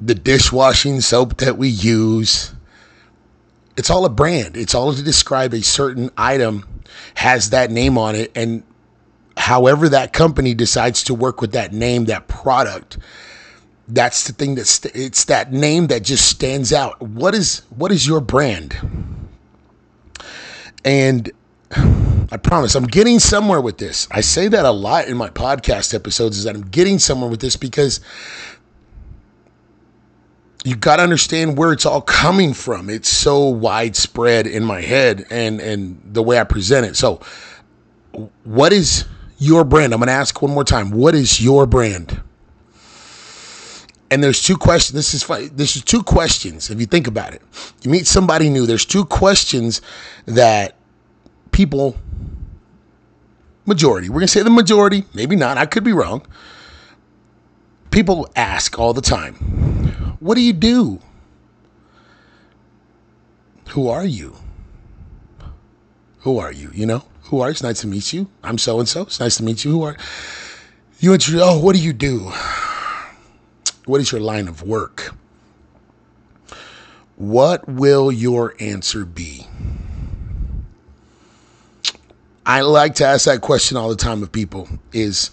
the 0.00 0.14
dishwashing 0.14 1.00
soap 1.00 1.38
that 1.38 1.58
we 1.58 1.68
use. 1.68 2.54
It's 3.76 3.90
all 3.90 4.06
a 4.06 4.10
brand. 4.10 4.56
It's 4.56 4.74
all 4.74 4.94
to 4.94 5.02
describe 5.02 5.52
a 5.52 5.62
certain 5.62 6.10
item 6.16 6.64
has 7.14 7.50
that 7.50 7.70
name 7.70 7.98
on 7.98 8.14
it 8.14 8.32
and 8.34 8.62
however 9.36 9.88
that 9.88 10.12
company 10.12 10.54
decides 10.54 11.04
to 11.04 11.14
work 11.14 11.40
with 11.40 11.52
that 11.52 11.72
name, 11.72 12.06
that 12.06 12.26
product, 12.28 12.98
that's 13.88 14.26
the 14.26 14.32
thing 14.32 14.54
that's 14.54 14.84
it's 14.86 15.24
that 15.26 15.52
name 15.52 15.88
that 15.88 16.02
just 16.02 16.28
stands 16.28 16.72
out. 16.72 17.00
What 17.00 17.34
is 17.34 17.62
what 17.76 17.92
is 17.92 18.06
your 18.06 18.20
brand? 18.20 18.76
And 20.84 21.30
I 21.70 22.36
promise 22.36 22.74
I'm 22.74 22.86
getting 22.86 23.18
somewhere 23.18 23.60
with 23.60 23.78
this. 23.78 24.08
I 24.10 24.20
say 24.20 24.48
that 24.48 24.64
a 24.64 24.70
lot 24.70 25.06
in 25.06 25.16
my 25.16 25.30
podcast 25.30 25.94
episodes 25.94 26.38
is 26.38 26.44
that 26.44 26.54
I'm 26.54 26.62
getting 26.62 26.98
somewhere 26.98 27.30
with 27.30 27.40
this 27.40 27.56
because 27.56 28.00
you 30.64 30.74
got 30.74 30.96
to 30.96 31.02
understand 31.04 31.56
where 31.56 31.72
it's 31.72 31.86
all 31.86 32.00
coming 32.00 32.52
from. 32.52 32.90
It's 32.90 33.08
so 33.08 33.46
widespread 33.46 34.48
in 34.48 34.64
my 34.64 34.80
head 34.80 35.26
and 35.30 35.60
and 35.60 36.00
the 36.04 36.22
way 36.22 36.40
I 36.40 36.44
present 36.44 36.86
it. 36.86 36.96
So 36.96 37.20
what 38.42 38.72
is 38.72 39.04
your 39.38 39.62
brand? 39.64 39.92
I'm 39.92 40.00
going 40.00 40.08
to 40.08 40.12
ask 40.12 40.40
one 40.42 40.50
more 40.50 40.64
time. 40.64 40.90
What 40.90 41.14
is 41.14 41.40
your 41.40 41.66
brand? 41.66 42.20
And 44.10 44.22
there's 44.22 44.40
two 44.42 44.56
questions. 44.56 44.94
This 44.94 45.14
is 45.14 45.22
funny. 45.22 45.48
This 45.48 45.74
is 45.76 45.82
two 45.82 46.02
questions. 46.02 46.70
If 46.70 46.78
you 46.78 46.86
think 46.86 47.08
about 47.08 47.34
it, 47.34 47.42
you 47.82 47.90
meet 47.90 48.06
somebody 48.06 48.48
new. 48.48 48.66
There's 48.66 48.84
two 48.84 49.04
questions 49.04 49.80
that 50.26 50.76
people, 51.50 51.96
majority, 53.64 54.08
we're 54.08 54.20
gonna 54.20 54.28
say 54.28 54.42
the 54.42 54.50
majority, 54.50 55.04
maybe 55.12 55.34
not. 55.34 55.58
I 55.58 55.66
could 55.66 55.82
be 55.82 55.92
wrong. 55.92 56.22
People 57.90 58.28
ask 58.36 58.78
all 58.78 58.92
the 58.92 59.00
time, 59.00 59.34
"What 60.20 60.34
do 60.36 60.40
you 60.40 60.52
do? 60.52 61.00
Who 63.70 63.88
are 63.88 64.04
you? 64.04 64.36
Who 66.20 66.38
are 66.38 66.52
you? 66.52 66.70
You 66.74 66.86
know, 66.86 67.04
who 67.24 67.40
are 67.40 67.48
you? 67.48 67.52
It's 67.52 67.62
nice 67.62 67.80
to 67.80 67.86
meet 67.88 68.12
you. 68.12 68.28
I'm 68.44 68.58
so 68.58 68.78
and 68.78 68.88
so. 68.88 69.02
It's 69.02 69.18
nice 69.18 69.36
to 69.38 69.42
meet 69.42 69.64
you. 69.64 69.72
Who 69.72 69.82
are 69.82 69.96
you? 71.00 71.12
Introduce. 71.12 71.42
Oh, 71.42 71.58
what 71.58 71.74
do 71.74 71.82
you 71.82 71.92
do? 71.92 72.32
What 73.86 74.00
is 74.00 74.10
your 74.10 74.20
line 74.20 74.48
of 74.48 74.62
work? 74.62 75.14
What 77.14 77.66
will 77.68 78.12
your 78.12 78.54
answer 78.60 79.04
be? 79.04 79.46
I 82.44 82.60
like 82.60 82.96
to 82.96 83.06
ask 83.06 83.24
that 83.24 83.40
question 83.40 83.76
all 83.76 83.88
the 83.88 83.96
time 83.96 84.22
of 84.22 84.30
people 84.30 84.68
is 84.92 85.30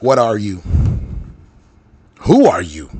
what 0.00 0.18
are 0.18 0.36
you? 0.36 0.62
Who 2.20 2.46
are 2.46 2.62
you? 2.62 2.90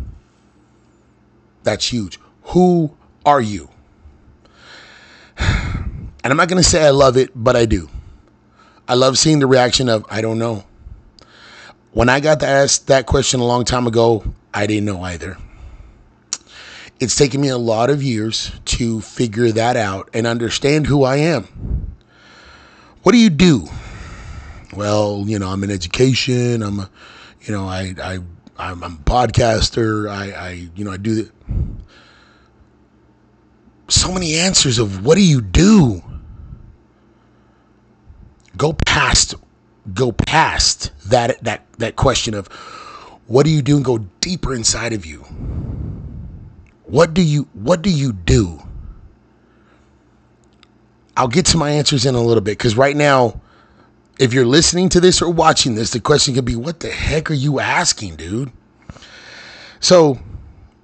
That's 1.63 1.91
huge. 1.93 2.21
Who 2.43 2.95
are 3.25 3.41
you? 3.41 3.69
And 6.25 6.33
I'm 6.33 6.39
not 6.39 6.49
going 6.49 6.61
to 6.61 6.69
say 6.69 6.85
I 6.85 6.91
love 6.91 7.17
it, 7.17 7.31
but 7.37 7.55
I 7.55 7.67
do. 7.67 7.89
I 8.89 8.95
love 8.95 9.17
seeing 9.17 9.39
the 9.39 9.47
reaction 9.47 9.89
of 9.89 10.05
I 10.11 10.21
don't 10.21 10.41
know. 10.41 10.65
When 11.93 12.09
I 12.09 12.19
got 12.19 12.41
to 12.41 12.49
ask 12.49 12.87
that 12.87 13.07
question 13.07 13.39
a 13.39 13.45
long 13.45 13.65
time 13.65 13.87
ago, 13.87 14.25
I 14.57 14.67
didn't 14.67 14.87
know 14.87 15.03
either. 15.03 15.37
It's 16.99 17.15
taken 17.15 17.43
me 17.43 17.49
a 17.49 17.59
lot 17.59 17.91
of 17.91 18.03
years 18.03 18.53
to 18.65 19.03
figure 19.03 19.53
that 19.53 19.77
out 19.77 20.09
and 20.15 20.27
understand 20.27 20.87
who 20.87 21.05
I 21.05 21.17
am. 21.17 21.95
What 23.03 23.13
do 23.13 23.19
you 23.19 23.29
do? 23.29 23.69
Well, 24.75 25.25
you 25.27 25.39
know, 25.39 25.51
I'm 25.51 25.63
in 25.63 25.71
education. 25.71 26.63
I'm, 26.63 26.81
a, 26.81 26.91
you 27.43 27.53
know, 27.53 27.69
I, 27.69 27.95
I, 28.03 28.19
I'm, 28.57 28.83
a 28.83 28.89
podcaster. 28.89 30.09
I, 30.09 30.33
I, 30.33 30.51
you 30.75 30.87
know, 30.87 30.91
I 30.91 30.97
do 30.97 31.25
the, 31.25 31.31
so 33.89 34.11
many 34.11 34.37
answers 34.37 34.79
of 34.79 35.05
what 35.05 35.17
do 35.17 35.23
you 35.23 35.43
do? 35.43 36.03
Go 38.57 38.73
past, 38.73 39.35
go 39.93 40.13
past 40.13 40.93
that 41.11 41.45
that 41.45 41.67
that 41.79 41.95
question 41.97 42.33
of 42.33 42.49
what 43.27 43.45
do 43.45 43.51
you 43.51 43.63
do 43.63 43.77
and 43.77 43.85
go 43.85 43.99
deeper 44.21 44.55
inside 44.55 44.93
of 44.93 45.05
you. 45.05 45.19
What 46.85 47.15
do 47.15 47.23
you 47.23 47.49
what 47.55 47.83
do 47.83 47.91
you 47.91 48.13
do? 48.13 48.61
I'll 51.17 51.29
get 51.29 51.47
to 51.47 51.57
my 51.57 51.71
answers 51.71 52.05
in 52.07 52.15
a 52.15 52.21
little 52.21 52.43
bit 52.43 52.59
because 52.59 52.77
right 52.77 52.97
now, 52.97 53.41
if 54.19 54.33
you're 54.33 54.47
listening 54.47 54.89
to 54.91 55.01
this 55.01 55.23
or 55.23 55.31
watching 55.31 55.75
this, 55.75 55.91
the 55.91 56.01
question 56.01 56.35
could 56.35 56.45
be, 56.45 56.57
what 56.57 56.81
the 56.81 56.91
heck 56.91 57.31
are 57.31 57.35
you 57.35 57.59
asking, 57.59 58.17
dude? 58.17 58.53
So 59.81 60.19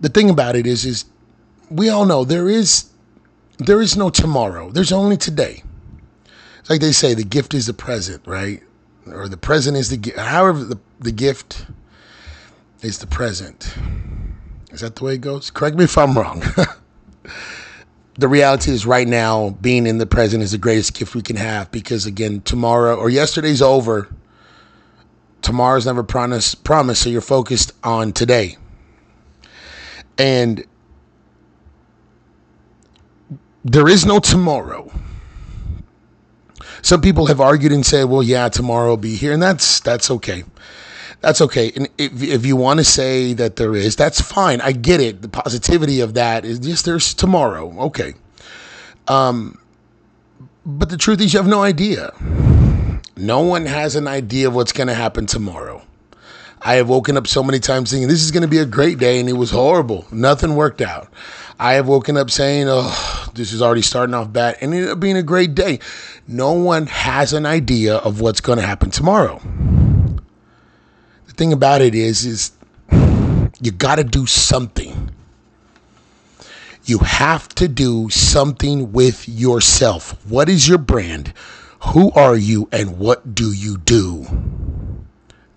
the 0.01 0.09
thing 0.09 0.31
about 0.31 0.57
it 0.57 0.67
is, 0.67 0.85
is 0.85 1.05
we 1.71 1.89
all 1.89 2.07
know 2.07 2.25
there 2.25 2.49
is 2.49 2.91
there 3.59 3.81
is 3.81 3.97
no 3.97 4.11
tomorrow. 4.11 4.71
There's 4.71 4.93
only 4.93 5.17
today. 5.17 5.63
It's 6.61 6.71
like 6.71 6.81
they 6.81 6.93
say, 6.93 7.15
the 7.15 7.25
gift 7.25 7.55
is 7.55 7.67
the 7.67 7.75
present, 7.75 8.23
right? 8.27 8.63
Or 9.07 9.29
the 9.29 9.37
present 9.37 9.77
is 9.77 9.91
the 9.91 9.97
gift. 9.97 10.19
However, 10.19 10.63
the, 10.65 10.79
the 11.01 11.13
gift 11.13 11.67
is 12.83 12.99
the 12.99 13.07
present. 13.07 13.75
Is 14.71 14.81
that 14.81 14.97
the 14.97 15.05
way 15.05 15.15
it 15.15 15.21
goes? 15.21 15.51
Correct 15.51 15.77
me 15.77 15.85
if 15.85 15.97
I'm 15.97 16.15
wrong. 16.15 16.43
the 18.19 18.29
reality 18.29 18.71
is 18.71 18.85
right 18.85 19.09
now 19.09 19.51
being 19.61 19.87
in 19.87 19.99
the 19.99 20.07
present 20.07 20.43
is 20.43 20.53
the 20.53 20.59
greatest 20.59 20.95
gift 20.95 21.15
we 21.15 21.23
can 21.23 21.37
have 21.37 21.71
because 21.71 22.05
again 22.05 22.41
tomorrow 22.43 22.95
or 22.95 23.09
yesterday's 23.09 23.63
over 23.63 24.15
tomorrow's 25.41 25.87
never 25.87 26.03
promised 26.03 26.63
promised 26.63 27.03
so 27.03 27.09
you're 27.09 27.23
focused 27.23 27.73
on 27.83 28.13
today 28.13 28.57
and 30.19 30.65
there 33.65 33.89
is 33.89 34.05
no 34.05 34.19
tomorrow 34.19 34.93
some 36.83 37.01
people 37.01 37.27
have 37.27 37.41
argued 37.41 37.73
and 37.73 37.87
said 37.87 38.05
well 38.05 38.23
yeah 38.23 38.49
tomorrow 38.49 38.91
will 38.91 38.97
be 38.99 39.17
here 39.17 39.33
and 39.33 39.43
that's 39.43 39.81
that's 39.81 40.11
okay 40.11 40.45
that's 41.23 41.41
okay. 41.41 41.73
And 41.77 41.89
if, 41.99 42.23
if 42.23 42.45
you 42.45 42.57
want 42.57 42.79
to 42.81 42.85
say 42.85 43.33
that 43.35 43.57
there 43.57 43.75
is, 43.75 43.97
that's 43.97 44.21
fine. 44.21 44.61
I 44.61 44.73
get 44.73 45.01
it. 45.01 45.23
The 45.23 45.29
positivity 45.29 46.01
of 46.01 46.15
that 46.15 46.45
is 46.45 46.59
just 46.59 46.85
there's 46.85 47.15
tomorrow. 47.15 47.73
Okay. 47.87 48.15
Um, 49.09 49.59
But 50.65 50.91
the 50.91 50.97
truth 50.97 51.21
is, 51.21 51.33
you 51.33 51.41
have 51.41 51.49
no 51.49 51.63
idea. 51.63 52.13
No 53.17 53.41
one 53.41 53.67
has 53.67 53.97
an 53.97 54.07
idea 54.07 54.49
of 54.49 54.55
what's 54.55 54.73
going 54.73 54.89
to 54.89 54.95
happen 54.95 55.27
tomorrow. 55.27 55.83
I 56.65 56.75
have 56.75 56.89
woken 56.89 57.17
up 57.17 57.27
so 57.27 57.43
many 57.43 57.59
times 57.59 57.91
thinking 57.91 58.09
this 58.09 58.23
is 58.23 58.31
going 58.31 58.43
to 58.43 58.49
be 58.49 58.59
a 58.59 58.65
great 58.65 58.99
day, 58.99 59.19
and 59.19 59.29
it 59.29 59.33
was 59.33 59.51
horrible. 59.51 60.07
Nothing 60.13 60.55
worked 60.55 60.81
out. 60.81 61.09
I 61.59 61.75
have 61.75 61.89
woken 61.89 62.17
up 62.17 62.31
saying, 62.31 62.67
oh, 62.69 63.29
this 63.35 63.53
is 63.53 63.61
already 63.61 63.83
starting 63.83 64.15
off 64.15 64.33
bad, 64.33 64.57
and 64.61 64.73
it 64.73 64.77
ended 64.77 64.91
up 64.93 65.01
being 65.01 65.17
a 65.17 65.23
great 65.25 65.57
day. 65.57 65.81
No 66.29 66.53
one 66.53 66.87
has 66.87 67.33
an 67.33 67.45
idea 67.45 67.97
of 67.97 68.21
what's 68.21 68.41
going 68.41 68.59
to 68.59 68.67
happen 68.67 68.91
tomorrow. 68.91 69.41
The 71.33 71.37
thing 71.37 71.53
about 71.55 71.81
it 71.81 71.95
is, 71.95 72.27
is 72.27 72.53
you 73.59 73.73
got 73.73 73.97
to 73.97 74.05
do 74.05 74.27
something. 74.27 75.11
You 76.85 76.99
have 76.99 77.49
to 77.55 77.69
do 77.69 78.11
something 78.11 78.93
with 78.93 79.27
yourself. 79.27 80.15
What 80.29 80.51
is 80.51 80.69
your 80.69 80.77
brand? 80.77 81.33
Who 81.95 82.13
are 82.13 82.37
you 82.37 82.69
and 82.71 82.99
what 82.99 83.35
do 83.35 83.51
you 83.51 83.79
do? 83.79 84.27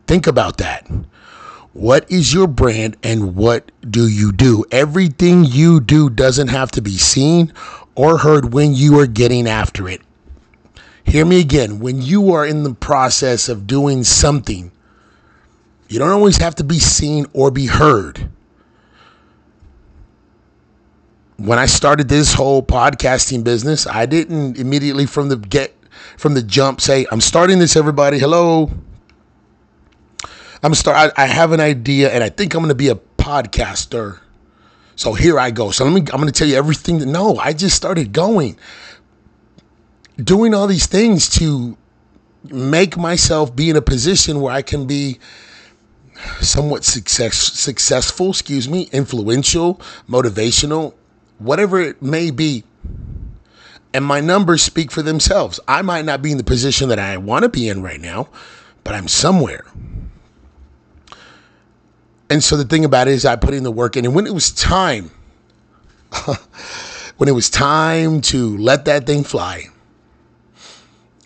Think 0.08 0.27
about 0.27 0.60
that. 0.60 0.89
What 1.74 2.10
is 2.10 2.34
your 2.34 2.48
brand 2.48 2.96
and 3.03 3.36
what 3.36 3.70
do 3.82 4.08
you 4.08 4.32
do? 4.32 4.63
Everything 4.72 5.44
you 5.44 5.82
do 5.82 6.10
doesn't 6.10 6.48
have 6.48 6.72
to 6.72 6.82
be 6.82 6.96
seen 6.96 7.51
or 7.96 8.20
heard 8.20 8.53
when 8.53 8.74
you 8.74 8.98
are 9.00 9.08
getting 9.08 9.46
after 9.46 9.89
it. 9.89 10.00
Hear 11.03 11.25
me 11.25 11.41
again. 11.41 11.79
When 11.79 12.01
you 12.01 12.32
are 12.32 12.46
in 12.46 12.63
the 12.63 12.74
process 12.74 13.50
of 13.50 13.67
doing 13.67 14.05
something, 14.05 14.72
you 15.87 15.99
don't 15.99 16.11
always 16.11 16.37
have 16.37 16.55
to 16.55 16.63
be 16.63 16.79
seen 16.79 17.25
or 17.33 17.51
be 17.51 17.67
heard. 17.67 18.29
When 21.37 21.59
I 21.59 21.65
started 21.65 22.07
this 22.07 22.33
whole 22.33 22.63
podcasting 22.63 23.43
business, 23.43 23.85
I 23.85 24.05
didn't 24.05 24.57
immediately 24.57 25.05
from 25.05 25.29
the 25.29 25.35
get 25.35 25.75
from 26.17 26.33
the 26.33 26.41
jump 26.41 26.81
say, 26.81 27.05
I'm 27.11 27.21
starting 27.21 27.59
this, 27.59 27.75
everybody. 27.75 28.19
Hello. 28.19 28.71
I'm 30.63 30.73
start. 30.73 31.13
I, 31.17 31.23
I 31.23 31.27
have 31.27 31.51
an 31.51 31.59
idea, 31.59 32.11
and 32.11 32.23
I 32.23 32.29
think 32.29 32.53
I'm 32.53 32.61
going 32.61 32.69
to 32.69 32.75
be 32.75 32.89
a 32.89 32.95
podcaster. 32.95 34.19
So 34.95 35.13
here 35.13 35.37
I 35.37 35.51
go. 35.51 35.71
So 35.71 35.83
let 35.83 35.93
me. 35.93 36.01
I'm 36.11 36.19
going 36.19 36.25
to 36.25 36.31
tell 36.31 36.47
you 36.47 36.55
everything. 36.55 36.99
That, 36.99 37.05
no, 37.07 37.37
I 37.37 37.53
just 37.53 37.75
started 37.75 38.13
going, 38.13 38.57
doing 40.17 40.53
all 40.53 40.67
these 40.67 40.87
things 40.87 41.29
to 41.39 41.77
make 42.45 42.97
myself 42.97 43.55
be 43.55 43.69
in 43.69 43.75
a 43.75 43.81
position 43.81 44.39
where 44.39 44.53
I 44.53 44.61
can 44.61 44.87
be 44.87 45.19
somewhat 46.41 46.84
success, 46.84 47.36
successful. 47.36 48.29
Excuse 48.29 48.67
me, 48.69 48.89
influential, 48.91 49.81
motivational, 50.10 50.93
whatever 51.39 51.79
it 51.79 52.01
may 52.01 52.31
be 52.31 52.63
and 53.95 54.03
my 54.03 54.19
numbers 54.19 54.62
speak 54.62 54.91
for 54.91 55.01
themselves. 55.01 55.57
I 55.69 55.81
might 55.81 56.03
not 56.03 56.22
be 56.22 56.29
in 56.29 56.38
the 56.38 56.43
position 56.43 56.89
that 56.89 57.00
I 57.00 57.15
want 57.15 57.43
to 57.43 57.50
be 57.50 57.69
in 57.69 57.81
right 57.81 58.01
now, 58.01 58.27
but 58.84 58.93
I'm 58.93 59.07
somewhere. 59.07 59.63
And 62.29 62.43
so 62.43 62.57
the 62.57 62.65
thing 62.65 62.84
about 62.84 63.07
it 63.07 63.12
is, 63.13 63.24
I 63.24 63.38
put 63.38 63.53
in 63.53 63.63
the 63.63 63.72
work 63.72 63.95
in, 63.95 64.03
and 64.03 64.13
when 64.13 64.27
it 64.27 64.34
was 64.34 64.51
time, 64.51 65.12
when 67.17 67.29
it 67.29 67.31
was 67.31 67.50
time 67.50 68.19
to 68.22 68.57
let 68.57 68.84
that 68.84 69.05
thing 69.05 69.24
fly, 69.24 69.67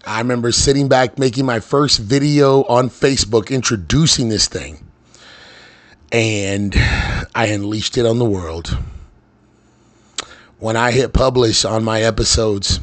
I 0.06 0.20
remember 0.20 0.51
sitting 0.51 0.88
back 0.88 1.20
making 1.20 1.46
my 1.46 1.60
first 1.60 2.00
video 2.00 2.63
on 2.63 2.89
Facebook 2.89 3.50
introducing 3.50 4.29
this 4.29 4.48
thing, 4.48 4.86
and 6.12 6.74
I 7.36 7.48
unleashed 7.51 7.98
it 7.98 8.06
on 8.06 8.20
the 8.20 8.25
world 8.25 8.77
when 10.60 10.75
I 10.75 10.91
hit 10.91 11.13
publish 11.13 11.65
on 11.65 11.84
my 11.84 12.01
episodes, 12.01 12.79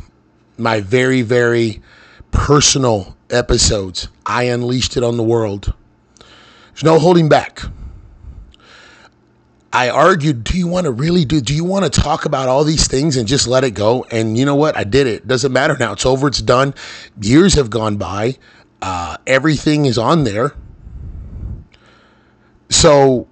my 0.59 0.81
very, 0.81 1.23
very 1.23 1.83
personal 2.31 3.17
episodes, 3.31 4.09
I 4.25 4.45
unleashed 4.45 4.97
it 4.97 5.05
on 5.05 5.17
the 5.17 5.23
world. 5.23 5.73
There's 6.73 6.85
no 6.85 6.99
holding 6.99 7.29
back. 7.29 7.63
I 9.73 9.91
argued, 9.91 10.45
do 10.45 10.57
you 10.57 10.67
want 10.69 10.85
to 10.85 10.93
really 10.93 11.25
do, 11.25 11.41
do 11.41 11.55
you 11.55 11.65
want 11.65 11.85
to 11.85 12.01
talk 12.01 12.25
about 12.25 12.49
all 12.49 12.65
these 12.65 12.87
things 12.87 13.17
and 13.17 13.29
just 13.29 13.47
let 13.47 13.65
it 13.65 13.73
go? 13.73 14.07
And 14.11 14.39
you 14.39 14.45
know 14.45 14.55
what? 14.55 14.77
I 14.77 14.85
did 14.85 15.07
it. 15.07 15.27
Doesn't 15.27 15.53
matter 15.53 15.77
now. 15.79 15.93
It's 15.93 16.07
over. 16.07 16.29
It's 16.29 16.41
done. 16.41 16.75
Years 17.21 17.55
have 17.55 17.69
gone 17.69 17.97
by. 17.97 18.37
Uh, 18.81 19.17
everything 19.27 19.85
is 19.85 19.99
on 19.99 20.25
there. 20.25 20.55
So 22.71 23.29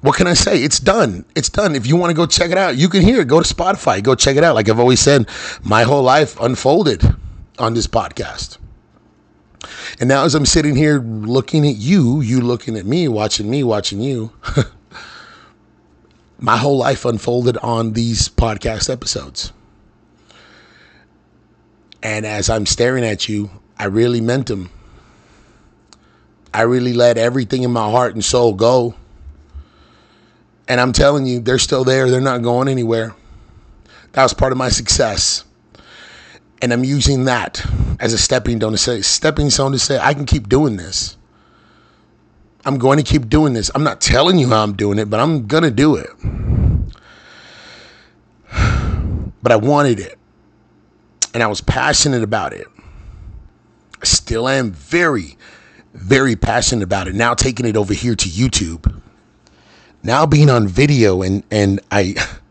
what 0.00 0.16
can 0.16 0.26
I 0.26 0.34
say? 0.34 0.62
It's 0.62 0.78
done. 0.78 1.24
It's 1.34 1.48
done. 1.48 1.74
If 1.74 1.86
you 1.86 1.96
want 1.96 2.10
to 2.10 2.14
go 2.14 2.26
check 2.26 2.50
it 2.52 2.58
out, 2.58 2.76
you 2.76 2.88
can 2.88 3.02
hear 3.02 3.20
it. 3.20 3.28
Go 3.28 3.42
to 3.42 3.54
Spotify. 3.54 4.02
Go 4.02 4.14
check 4.14 4.36
it 4.36 4.44
out. 4.44 4.54
Like 4.54 4.68
I've 4.68 4.78
always 4.78 5.00
said, 5.00 5.28
my 5.64 5.82
whole 5.82 6.02
life 6.02 6.38
unfolded 6.40 7.02
on 7.58 7.74
this 7.74 7.88
podcast. 7.88 8.58
And 10.00 10.08
now, 10.08 10.24
as 10.24 10.34
I'm 10.34 10.46
sitting 10.46 10.76
here 10.76 10.98
looking 10.98 11.66
at 11.66 11.76
you, 11.76 12.20
you 12.20 12.40
looking 12.40 12.76
at 12.76 12.86
me, 12.86 13.08
watching 13.08 13.50
me, 13.50 13.62
watching 13.62 14.00
you, 14.00 14.32
my 16.38 16.56
whole 16.56 16.78
life 16.78 17.04
unfolded 17.04 17.56
on 17.58 17.92
these 17.92 18.28
podcast 18.28 18.90
episodes. 18.90 19.52
And 22.02 22.26
as 22.26 22.50
I'm 22.50 22.66
staring 22.66 23.04
at 23.04 23.28
you, 23.28 23.50
I 23.78 23.86
really 23.86 24.20
meant 24.20 24.46
them. 24.46 24.70
I 26.52 26.62
really 26.62 26.92
let 26.92 27.18
everything 27.18 27.62
in 27.62 27.70
my 27.70 27.90
heart 27.90 28.14
and 28.14 28.24
soul 28.24 28.54
go 28.54 28.94
and 30.68 30.80
I'm 30.80 30.92
telling 30.92 31.26
you, 31.26 31.40
they're 31.40 31.58
still 31.58 31.84
there. 31.84 32.10
They're 32.10 32.20
not 32.20 32.42
going 32.42 32.68
anywhere. 32.68 33.14
That 34.12 34.22
was 34.22 34.34
part 34.34 34.52
of 34.52 34.58
my 34.58 34.68
success. 34.68 35.44
And 36.62 36.72
I'm 36.72 36.84
using 36.84 37.24
that 37.26 37.64
as 38.00 38.12
a 38.12 38.18
stepping 38.18 38.58
stone 38.58 38.72
to 38.72 38.78
say, 38.78 39.02
stepping 39.02 39.50
stone 39.50 39.72
to 39.72 39.78
say, 39.78 39.98
I 39.98 40.14
can 40.14 40.24
keep 40.24 40.48
doing 40.48 40.76
this. 40.76 41.16
I'm 42.64 42.78
going 42.78 42.98
to 42.98 43.04
keep 43.04 43.28
doing 43.28 43.52
this. 43.52 43.70
I'm 43.74 43.84
not 43.84 44.00
telling 44.00 44.38
you 44.38 44.48
how 44.48 44.62
I'm 44.62 44.74
doing 44.74 44.98
it, 44.98 45.08
but 45.08 45.20
I'm 45.20 45.46
going 45.46 45.62
to 45.62 45.70
do 45.70 45.96
it. 45.96 46.10
But 49.42 49.52
I 49.52 49.56
wanted 49.56 50.00
it. 50.00 50.18
And 51.32 51.40
I 51.40 51.46
was 51.46 51.60
passionate 51.60 52.24
about 52.24 52.52
it. 52.52 52.66
I 54.02 54.04
still 54.04 54.48
am 54.48 54.72
very, 54.72 55.38
very 55.94 56.34
passionate 56.34 56.82
about 56.82 57.06
it. 57.06 57.14
Now 57.14 57.32
taking 57.34 57.64
it 57.64 57.76
over 57.76 57.94
here 57.94 58.16
to 58.16 58.28
YouTube 58.28 59.00
now 60.06 60.24
being 60.24 60.48
on 60.48 60.68
video 60.68 61.20
and 61.22 61.42
and 61.50 61.80
I 61.90 62.14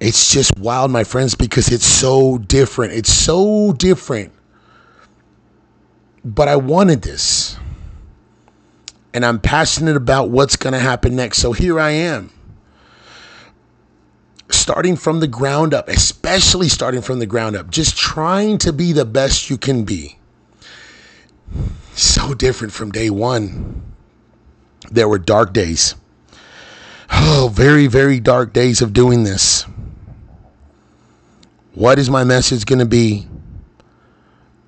it's 0.00 0.32
just 0.32 0.58
wild 0.58 0.90
my 0.90 1.04
friends 1.04 1.34
because 1.34 1.70
it's 1.70 1.86
so 1.86 2.38
different. 2.38 2.94
It's 2.94 3.12
so 3.12 3.72
different. 3.72 4.32
But 6.24 6.48
I 6.48 6.56
wanted 6.56 7.02
this. 7.02 7.56
And 9.12 9.24
I'm 9.24 9.40
passionate 9.40 9.96
about 9.96 10.30
what's 10.30 10.56
going 10.56 10.72
to 10.72 10.78
happen 10.78 11.16
next. 11.16 11.38
So 11.38 11.52
here 11.52 11.78
I 11.78 11.90
am. 11.90 12.30
Starting 14.48 14.96
from 14.96 15.20
the 15.20 15.28
ground 15.28 15.74
up 15.74 15.88
especially 15.88 16.68
starting 16.68 17.02
from 17.02 17.20
the 17.20 17.26
ground 17.26 17.54
up 17.54 17.70
just 17.70 17.96
trying 17.96 18.58
to 18.58 18.72
be 18.72 18.92
the 18.92 19.04
best 19.04 19.48
you 19.48 19.56
can 19.56 19.84
be. 19.84 20.18
So 21.94 22.34
different 22.34 22.72
from 22.72 22.90
day 22.90 23.10
1 23.10 23.82
there 24.90 25.08
were 25.08 25.18
dark 25.18 25.52
days. 25.52 25.94
Oh, 27.12 27.50
very, 27.52 27.86
very 27.86 28.20
dark 28.20 28.52
days 28.52 28.82
of 28.82 28.92
doing 28.92 29.24
this. 29.24 29.66
What 31.80 31.98
is 31.98 32.10
my 32.10 32.24
message 32.24 32.66
going 32.66 32.80
to 32.80 32.84
be? 32.84 33.26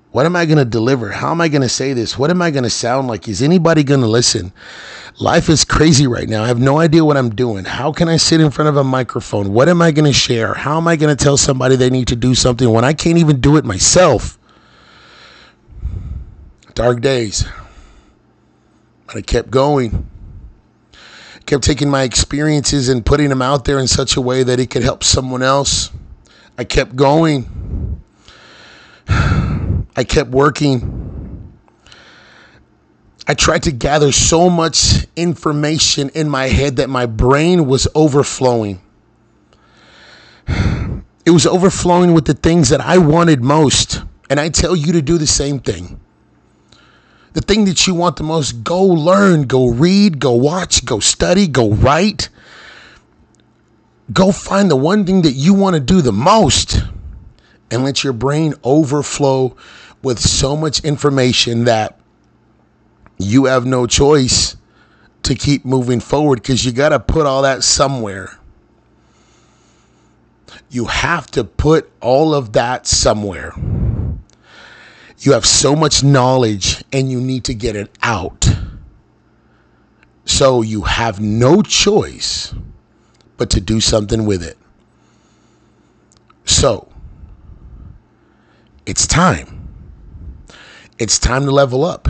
What 0.09 0.25
am 0.25 0.35
I 0.35 0.47
going 0.47 0.57
to 0.57 0.65
deliver? 0.65 1.11
How 1.11 1.29
am 1.29 1.41
I 1.41 1.47
going 1.47 1.61
to 1.61 1.69
say 1.69 1.93
this? 1.93 2.17
What 2.17 2.31
am 2.31 2.41
I 2.41 2.49
going 2.49 2.63
to 2.63 2.71
sound 2.71 3.07
like? 3.07 3.27
Is 3.27 3.43
anybody 3.43 3.83
going 3.83 3.99
to 3.99 4.07
listen? 4.07 4.51
Life 5.19 5.47
is 5.47 5.63
crazy 5.63 6.07
right 6.07 6.27
now. 6.27 6.43
I 6.43 6.47
have 6.47 6.59
no 6.59 6.79
idea 6.79 7.05
what 7.05 7.15
I'm 7.15 7.29
doing. 7.29 7.65
How 7.65 7.91
can 7.91 8.09
I 8.09 8.17
sit 8.17 8.41
in 8.41 8.49
front 8.49 8.69
of 8.69 8.77
a 8.77 8.83
microphone? 8.83 9.53
What 9.53 9.69
am 9.69 9.79
I 9.79 9.91
going 9.91 10.11
to 10.11 10.11
share? 10.11 10.55
How 10.55 10.77
am 10.77 10.87
I 10.87 10.95
going 10.95 11.15
to 11.15 11.23
tell 11.23 11.37
somebody 11.37 11.75
they 11.75 11.91
need 11.91 12.07
to 12.07 12.15
do 12.15 12.33
something 12.33 12.67
when 12.67 12.83
I 12.83 12.93
can't 12.93 13.19
even 13.19 13.39
do 13.39 13.57
it 13.57 13.63
myself? 13.63 14.39
Dark 16.73 16.99
days. 16.99 17.45
But 19.05 19.17
I 19.17 19.21
kept 19.21 19.51
going 19.51 20.09
kept 21.45 21.63
taking 21.63 21.89
my 21.89 22.03
experiences 22.03 22.89
and 22.89 23.05
putting 23.05 23.29
them 23.29 23.41
out 23.41 23.65
there 23.65 23.77
in 23.77 23.85
such 23.85 24.15
a 24.15 24.21
way 24.21 24.41
that 24.41 24.59
it 24.59 24.71
could 24.71 24.81
help 24.81 25.03
someone 25.03 25.43
else. 25.43 25.91
I 26.57 26.63
kept 26.63 26.95
going. 26.95 28.01
I 29.07 30.03
kept 30.07 30.29
working. 30.31 31.53
I 33.27 33.33
tried 33.33 33.63
to 33.63 33.71
gather 33.71 34.11
so 34.11 34.49
much 34.49 35.07
information 35.15 36.09
in 36.09 36.29
my 36.29 36.47
head 36.47 36.75
that 36.77 36.89
my 36.89 37.05
brain 37.05 37.65
was 37.65 37.87
overflowing. 37.95 38.81
It 41.25 41.31
was 41.31 41.45
overflowing 41.45 42.13
with 42.13 42.25
the 42.25 42.33
things 42.33 42.67
that 42.67 42.81
I 42.81 42.97
wanted 42.97 43.41
most. 43.41 44.01
And 44.29 44.41
I 44.41 44.49
tell 44.49 44.75
you 44.75 44.91
to 44.91 45.01
do 45.01 45.17
the 45.17 45.25
same 45.25 45.59
thing 45.59 45.97
the 47.33 47.41
thing 47.41 47.65
that 47.65 47.85
you 47.87 47.95
want 47.95 48.15
the 48.15 48.23
most, 48.23 48.63
go 48.63 48.83
learn, 48.83 49.43
go 49.43 49.69
read, 49.69 50.19
go 50.19 50.33
watch, 50.33 50.85
go 50.85 50.99
study, 50.99 51.47
go 51.47 51.71
write. 51.71 52.29
Go 54.13 54.31
find 54.31 54.69
the 54.69 54.75
one 54.75 55.05
thing 55.05 55.23
that 55.23 55.31
you 55.31 55.53
want 55.53 55.75
to 55.75 55.79
do 55.79 56.01
the 56.01 56.11
most 56.13 56.83
and 57.71 57.83
let 57.83 58.03
your 58.03 58.13
brain 58.13 58.53
overflow 58.63 59.55
with 60.03 60.19
so 60.19 60.55
much 60.55 60.83
information 60.83 61.63
that 61.65 61.99
you 63.17 63.45
have 63.45 63.65
no 63.65 63.87
choice 63.87 64.55
to 65.23 65.33
keep 65.33 65.65
moving 65.65 65.99
forward 65.99 66.41
because 66.41 66.65
you 66.65 66.71
got 66.71 66.89
to 66.89 66.99
put 66.99 67.25
all 67.25 67.41
that 67.41 67.63
somewhere. 67.63 68.37
You 70.69 70.85
have 70.85 71.27
to 71.31 71.43
put 71.43 71.89
all 72.01 72.35
of 72.35 72.53
that 72.53 72.85
somewhere. 72.85 73.53
You 75.19 75.31
have 75.31 75.45
so 75.45 75.75
much 75.75 76.03
knowledge 76.03 76.83
and 76.91 77.09
you 77.09 77.21
need 77.21 77.45
to 77.45 77.53
get 77.53 77.75
it 77.75 77.97
out. 78.03 78.47
So 80.25 80.61
you 80.61 80.81
have 80.81 81.21
no 81.21 81.61
choice 81.61 82.53
but 83.43 83.49
to 83.49 83.59
do 83.59 83.81
something 83.81 84.25
with 84.25 84.41
it. 84.41 84.57
So 86.45 86.87
it's 88.85 89.05
time. 89.05 89.67
It's 90.97 91.19
time 91.19 91.43
to 91.43 91.51
level 91.51 91.83
up. 91.83 92.07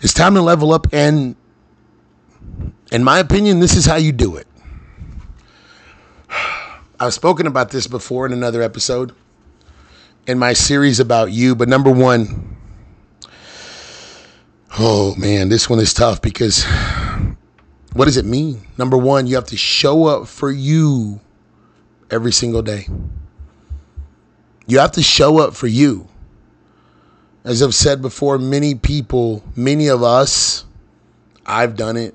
It's 0.00 0.14
time 0.14 0.32
to 0.32 0.40
level 0.40 0.72
up, 0.72 0.86
and 0.94 1.36
in 2.90 3.04
my 3.04 3.18
opinion, 3.18 3.60
this 3.60 3.76
is 3.76 3.84
how 3.84 3.96
you 3.96 4.12
do 4.12 4.36
it. 4.36 4.46
I've 6.98 7.12
spoken 7.12 7.46
about 7.46 7.68
this 7.68 7.86
before 7.86 8.24
in 8.24 8.32
another 8.32 8.62
episode 8.62 9.14
in 10.26 10.38
my 10.38 10.54
series 10.54 11.00
about 11.00 11.32
you, 11.32 11.54
but 11.54 11.68
number 11.68 11.90
one, 11.90 12.56
oh 14.78 15.14
man, 15.16 15.50
this 15.50 15.68
one 15.68 15.80
is 15.80 15.92
tough 15.92 16.22
because 16.22 16.64
what 17.92 18.04
does 18.04 18.16
it 18.16 18.24
mean? 18.24 18.62
Number 18.78 18.96
one, 18.96 19.26
you 19.26 19.34
have 19.34 19.46
to 19.46 19.56
show 19.56 20.06
up 20.06 20.28
for 20.28 20.50
you 20.50 21.20
every 22.10 22.32
single 22.32 22.62
day. 22.62 22.86
You 24.66 24.78
have 24.78 24.92
to 24.92 25.02
show 25.02 25.38
up 25.38 25.54
for 25.54 25.66
you. 25.66 26.08
As 27.42 27.62
I've 27.62 27.74
said 27.74 28.02
before, 28.02 28.38
many 28.38 28.74
people, 28.74 29.42
many 29.56 29.88
of 29.88 30.02
us, 30.02 30.64
I've 31.44 31.74
done 31.74 31.96
it 31.96 32.14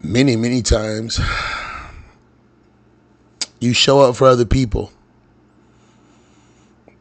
many, 0.00 0.36
many 0.36 0.62
times. 0.62 1.20
You 3.60 3.72
show 3.72 4.00
up 4.00 4.16
for 4.16 4.28
other 4.28 4.44
people. 4.44 4.92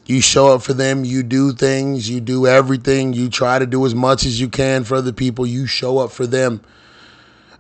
You 0.08 0.22
show 0.22 0.54
up 0.54 0.62
for 0.62 0.74
them, 0.74 1.04
you 1.04 1.22
do 1.22 1.52
things, 1.52 2.10
you 2.10 2.22
do 2.22 2.48
everything, 2.48 3.12
you 3.12 3.30
try 3.30 3.60
to 3.60 3.66
do 3.66 3.86
as 3.86 3.94
much 3.94 4.26
as 4.26 4.40
you 4.40 4.48
can 4.48 4.86
for 4.86 4.96
other 4.96 5.12
people, 5.12 5.46
you 5.46 5.66
show 5.66 5.98
up 5.98 6.12
for 6.12 6.26
them. 6.26 6.62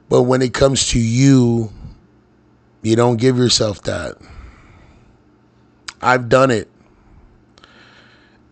But 0.07 0.23
when 0.23 0.41
it 0.41 0.53
comes 0.53 0.87
to 0.91 0.99
you, 0.99 1.73
you 2.81 2.95
don't 2.95 3.17
give 3.17 3.37
yourself 3.37 3.81
that. 3.83 4.15
I've 6.01 6.29
done 6.29 6.49
it. 6.49 6.69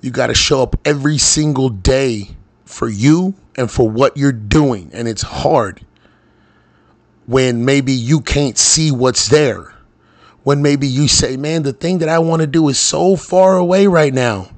You 0.01 0.11
got 0.11 0.27
to 0.27 0.35
show 0.35 0.61
up 0.61 0.75
every 0.83 1.17
single 1.17 1.69
day 1.69 2.31
for 2.65 2.89
you 2.89 3.33
and 3.55 3.71
for 3.71 3.89
what 3.89 4.17
you're 4.17 4.33
doing. 4.33 4.89
And 4.91 5.07
it's 5.07 5.21
hard 5.21 5.85
when 7.27 7.63
maybe 7.63 7.93
you 7.93 8.19
can't 8.19 8.57
see 8.57 8.91
what's 8.91 9.29
there 9.29 9.74
when 10.45 10.61
maybe 10.61 10.87
you 10.87 11.07
say, 11.07 11.35
man, 11.37 11.63
the 11.63 11.73
thing 11.73 11.97
that 11.97 12.07
I 12.07 12.19
want 12.19 12.41
to 12.41 12.47
do 12.47 12.69
is 12.69 12.77
so 12.77 13.15
far 13.15 13.57
away 13.57 13.87
right 13.87 14.13
now. 14.13 14.51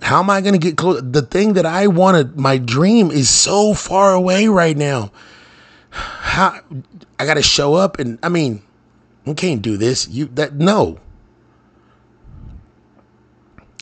How 0.00 0.20
am 0.20 0.30
I 0.30 0.40
going 0.40 0.54
to 0.54 0.58
get 0.58 0.78
close? 0.78 1.02
The 1.04 1.20
thing 1.20 1.52
that 1.52 1.66
I 1.66 1.86
wanted, 1.86 2.38
my 2.38 2.56
dream 2.56 3.10
is 3.10 3.28
so 3.28 3.74
far 3.74 4.14
away 4.14 4.48
right 4.48 4.74
now. 4.74 5.12
How 5.90 6.58
I 7.18 7.26
got 7.26 7.34
to 7.34 7.42
show 7.42 7.74
up 7.74 7.98
and 7.98 8.18
I 8.22 8.30
mean, 8.30 8.62
you 9.26 9.34
can't 9.34 9.60
do 9.60 9.76
this. 9.76 10.08
You 10.08 10.24
that 10.34 10.54
no. 10.54 10.98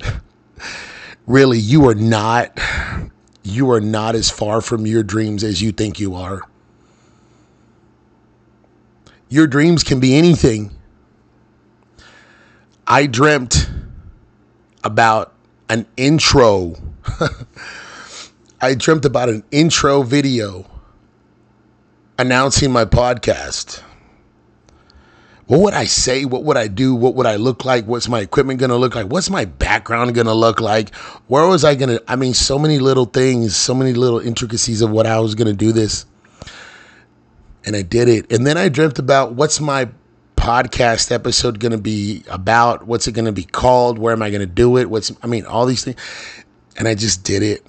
really, 1.28 1.60
you 1.60 1.86
are 1.88 1.94
not 1.94 2.58
you 3.44 3.70
are 3.70 3.80
not 3.80 4.16
as 4.16 4.30
far 4.30 4.60
from 4.60 4.84
your 4.84 5.04
dreams 5.04 5.44
as 5.44 5.62
you 5.62 5.70
think 5.70 6.00
you 6.00 6.16
are. 6.16 6.42
Your 9.30 9.46
dreams 9.46 9.84
can 9.84 10.00
be 10.00 10.16
anything. 10.16 10.72
I 12.84 13.06
dreamt 13.06 13.70
about 14.82 15.32
an 15.68 15.86
intro. 15.96 16.74
I 18.60 18.74
dreamt 18.74 19.04
about 19.04 19.28
an 19.28 19.44
intro 19.52 20.02
video 20.02 20.66
announcing 22.18 22.72
my 22.72 22.84
podcast. 22.84 23.84
What 25.46 25.60
would 25.60 25.74
I 25.74 25.84
say? 25.84 26.24
What 26.24 26.42
would 26.42 26.56
I 26.56 26.66
do? 26.66 26.96
What 26.96 27.14
would 27.14 27.26
I 27.26 27.36
look 27.36 27.64
like? 27.64 27.84
What's 27.84 28.08
my 28.08 28.18
equipment 28.18 28.58
going 28.58 28.70
to 28.70 28.76
look 28.76 28.96
like? 28.96 29.06
What's 29.06 29.30
my 29.30 29.44
background 29.44 30.12
going 30.16 30.26
to 30.26 30.34
look 30.34 30.60
like? 30.60 30.92
Where 31.28 31.46
was 31.46 31.64
I 31.64 31.76
going 31.76 31.90
to? 31.90 32.02
I 32.08 32.16
mean, 32.16 32.34
so 32.34 32.58
many 32.58 32.80
little 32.80 33.04
things, 33.04 33.54
so 33.54 33.74
many 33.74 33.92
little 33.92 34.18
intricacies 34.18 34.82
of 34.82 34.90
what 34.90 35.06
I 35.06 35.20
was 35.20 35.36
going 35.36 35.48
to 35.48 35.54
do 35.54 35.70
this 35.70 36.04
and 37.64 37.76
I 37.76 37.82
did 37.82 38.08
it. 38.08 38.32
And 38.32 38.46
then 38.46 38.56
I 38.56 38.68
dreamt 38.68 38.98
about 38.98 39.34
what's 39.34 39.60
my 39.60 39.88
podcast 40.36 41.12
episode 41.12 41.60
going 41.60 41.72
to 41.72 41.78
be 41.78 42.24
about? 42.28 42.86
What's 42.86 43.06
it 43.06 43.12
going 43.12 43.26
to 43.26 43.32
be 43.32 43.44
called? 43.44 43.98
Where 43.98 44.12
am 44.12 44.22
I 44.22 44.30
going 44.30 44.40
to 44.40 44.46
do 44.46 44.78
it? 44.78 44.88
What's, 44.88 45.12
I 45.22 45.26
mean, 45.26 45.44
all 45.44 45.66
these 45.66 45.84
things. 45.84 46.00
And 46.76 46.88
I 46.88 46.94
just 46.94 47.24
did 47.24 47.42
it. 47.42 47.66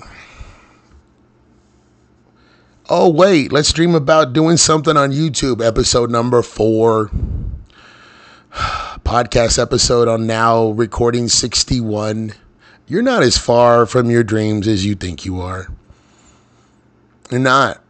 Oh, 2.89 3.09
wait, 3.09 3.51
let's 3.51 3.71
dream 3.71 3.95
about 3.95 4.33
doing 4.33 4.57
something 4.57 4.97
on 4.97 5.11
YouTube, 5.11 5.65
episode 5.65 6.11
number 6.11 6.41
four. 6.41 7.09
Podcast 8.51 9.61
episode 9.61 10.07
on 10.07 10.27
now 10.27 10.69
recording 10.71 11.27
61. 11.29 12.33
You're 12.87 13.01
not 13.01 13.23
as 13.23 13.37
far 13.37 13.85
from 13.85 14.09
your 14.09 14.23
dreams 14.23 14.67
as 14.67 14.85
you 14.85 14.95
think 14.95 15.25
you 15.25 15.39
are. 15.39 15.67
You're 17.29 17.39
not. 17.39 17.81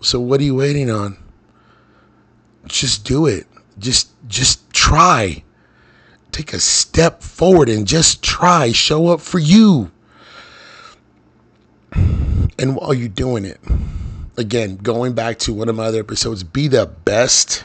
So 0.00 0.20
what 0.20 0.40
are 0.40 0.44
you 0.44 0.54
waiting 0.54 0.90
on? 0.90 1.16
Just 2.66 3.04
do 3.04 3.26
it. 3.26 3.46
Just 3.78 4.10
just 4.28 4.70
try. 4.72 5.42
Take 6.30 6.52
a 6.52 6.60
step 6.60 7.22
forward 7.22 7.68
and 7.68 7.86
just 7.86 8.22
try. 8.22 8.72
Show 8.72 9.08
up 9.08 9.20
for 9.20 9.38
you. 9.38 9.90
And 11.92 12.74
while 12.76 12.92
you're 12.92 13.08
doing 13.08 13.44
it, 13.44 13.60
again, 14.36 14.76
going 14.76 15.14
back 15.14 15.38
to 15.40 15.52
one 15.52 15.68
of 15.68 15.76
my 15.76 15.86
other 15.86 16.00
episodes, 16.00 16.42
be 16.42 16.68
the 16.68 16.86
best. 16.86 17.64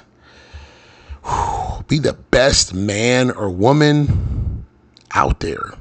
Be 1.88 2.00
the 2.00 2.14
best 2.14 2.74
man 2.74 3.30
or 3.30 3.50
woman 3.50 4.66
out 5.14 5.42
there 5.42 5.74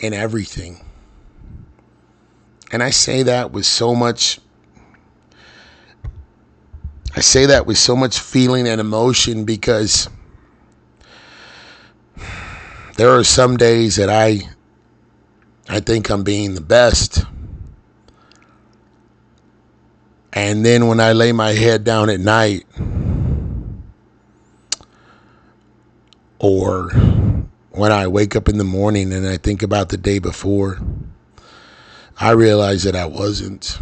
in 0.00 0.14
everything. 0.14 0.85
And 2.72 2.82
I 2.82 2.90
say 2.90 3.22
that 3.22 3.52
with 3.52 3.66
so 3.66 3.94
much 3.94 4.40
I 7.16 7.20
say 7.20 7.46
that 7.46 7.66
with 7.66 7.78
so 7.78 7.96
much 7.96 8.18
feeling 8.18 8.68
and 8.68 8.78
emotion 8.78 9.46
because 9.46 10.06
there 12.98 13.08
are 13.08 13.24
some 13.24 13.56
days 13.56 13.96
that 13.96 14.10
I 14.10 14.50
I 15.66 15.80
think 15.80 16.10
I'm 16.10 16.22
being 16.22 16.54
the 16.54 16.60
best. 16.60 17.24
And 20.34 20.64
then 20.64 20.88
when 20.88 21.00
I 21.00 21.12
lay 21.12 21.32
my 21.32 21.52
head 21.52 21.84
down 21.84 22.10
at 22.10 22.20
night 22.20 22.66
or 26.38 26.90
when 27.70 27.92
I 27.92 28.06
wake 28.08 28.36
up 28.36 28.48
in 28.50 28.58
the 28.58 28.64
morning 28.64 29.10
and 29.14 29.26
I 29.26 29.38
think 29.38 29.62
about 29.62 29.88
the 29.88 29.96
day 29.96 30.18
before, 30.18 30.78
I 32.18 32.30
realized 32.30 32.86
that 32.86 32.96
I 32.96 33.06
wasn't. 33.06 33.78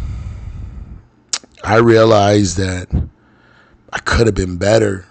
I 1.63 1.77
realized 1.77 2.57
that 2.57 2.89
I 3.91 3.99
could 3.99 4.27
have 4.27 4.35
been 4.35 4.57
better. 4.57 5.05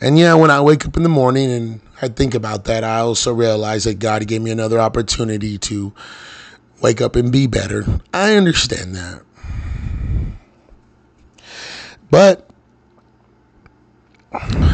And 0.00 0.18
yeah, 0.18 0.34
when 0.34 0.50
I 0.50 0.60
wake 0.60 0.86
up 0.86 0.96
in 0.96 1.02
the 1.02 1.08
morning 1.08 1.50
and 1.50 1.80
I 2.00 2.08
think 2.08 2.34
about 2.34 2.64
that, 2.64 2.84
I 2.84 2.98
also 2.98 3.32
realize 3.32 3.84
that 3.84 3.98
God 3.98 4.26
gave 4.26 4.42
me 4.42 4.50
another 4.50 4.78
opportunity 4.78 5.58
to 5.58 5.92
wake 6.80 7.00
up 7.00 7.16
and 7.16 7.32
be 7.32 7.46
better. 7.46 7.84
I 8.12 8.36
understand 8.36 8.94
that. 8.94 9.22
But 12.10 12.48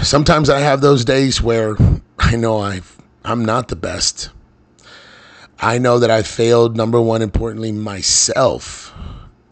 sometimes 0.03 0.51
I 0.51 0.61
have 0.61 0.81
those 0.81 1.05
days 1.05 1.41
where 1.41 1.77
I 2.19 2.37
know 2.37 2.61
I 2.61 2.83
I'm 3.25 3.45
not 3.45 3.69
the 3.69 3.77
best. 3.77 4.31
I 5.63 5.79
know 5.79 6.01
that 6.01 6.11
I 6.11 6.23
failed, 6.23 6.77
number 6.77 7.01
one, 7.01 7.23
importantly, 7.23 7.71
myself 7.71 8.93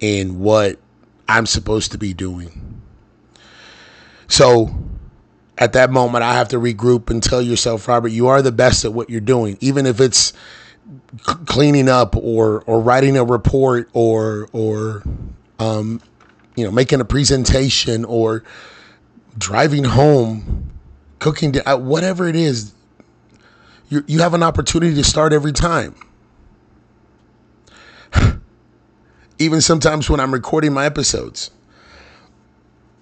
in 0.01 0.41
what 0.41 0.79
I'm 1.29 1.47
supposed 1.47 1.93
to 1.93 1.99
be 1.99 2.13
doing. 2.13 2.83
So 4.27 4.75
at 5.57 5.73
that 5.75 5.91
moment, 5.91 6.25
I 6.25 6.35
have 6.35 6.49
to 6.49 6.57
regroup 6.57 7.11
and 7.11 7.23
tell 7.23 7.41
yourself, 7.41 7.87
Robert, 7.87 8.09
you 8.09 8.27
are 8.27 8.43
the 8.43 8.51
best 8.51 8.85
at 8.85 8.93
what 8.93 9.09
you're 9.09 9.21
doing, 9.21 9.57
even 9.61 9.87
if 9.87 10.01
it's 10.01 10.33
cleaning 11.23 11.89
up 11.89 12.17
or 12.17 12.63
or 12.63 12.81
writing 12.81 13.17
a 13.17 13.25
report 13.25 13.89
or 13.93 14.49
or 14.53 15.05
um, 15.61 16.01
you 16.57 16.65
know 16.65 16.73
making 16.73 17.01
a 17.01 17.05
presentation 17.05 18.05
or 18.05 18.43
driving 19.39 19.85
home, 19.85 20.71
cooking, 21.21 21.55
uh, 21.67 21.77
whatever 21.77 22.27
it 22.27 22.35
is, 22.35 22.73
you 23.91 24.05
you 24.07 24.21
have 24.21 24.33
an 24.33 24.43
opportunity 24.43 24.95
to 24.95 25.05
start 25.05 25.35
every 25.35 25.53
time. 25.53 25.95
Even 29.39 29.61
sometimes 29.61 30.09
when 30.09 30.21
I'm 30.21 30.33
recording 30.33 30.73
my 30.73 30.87
episodes, 30.87 31.51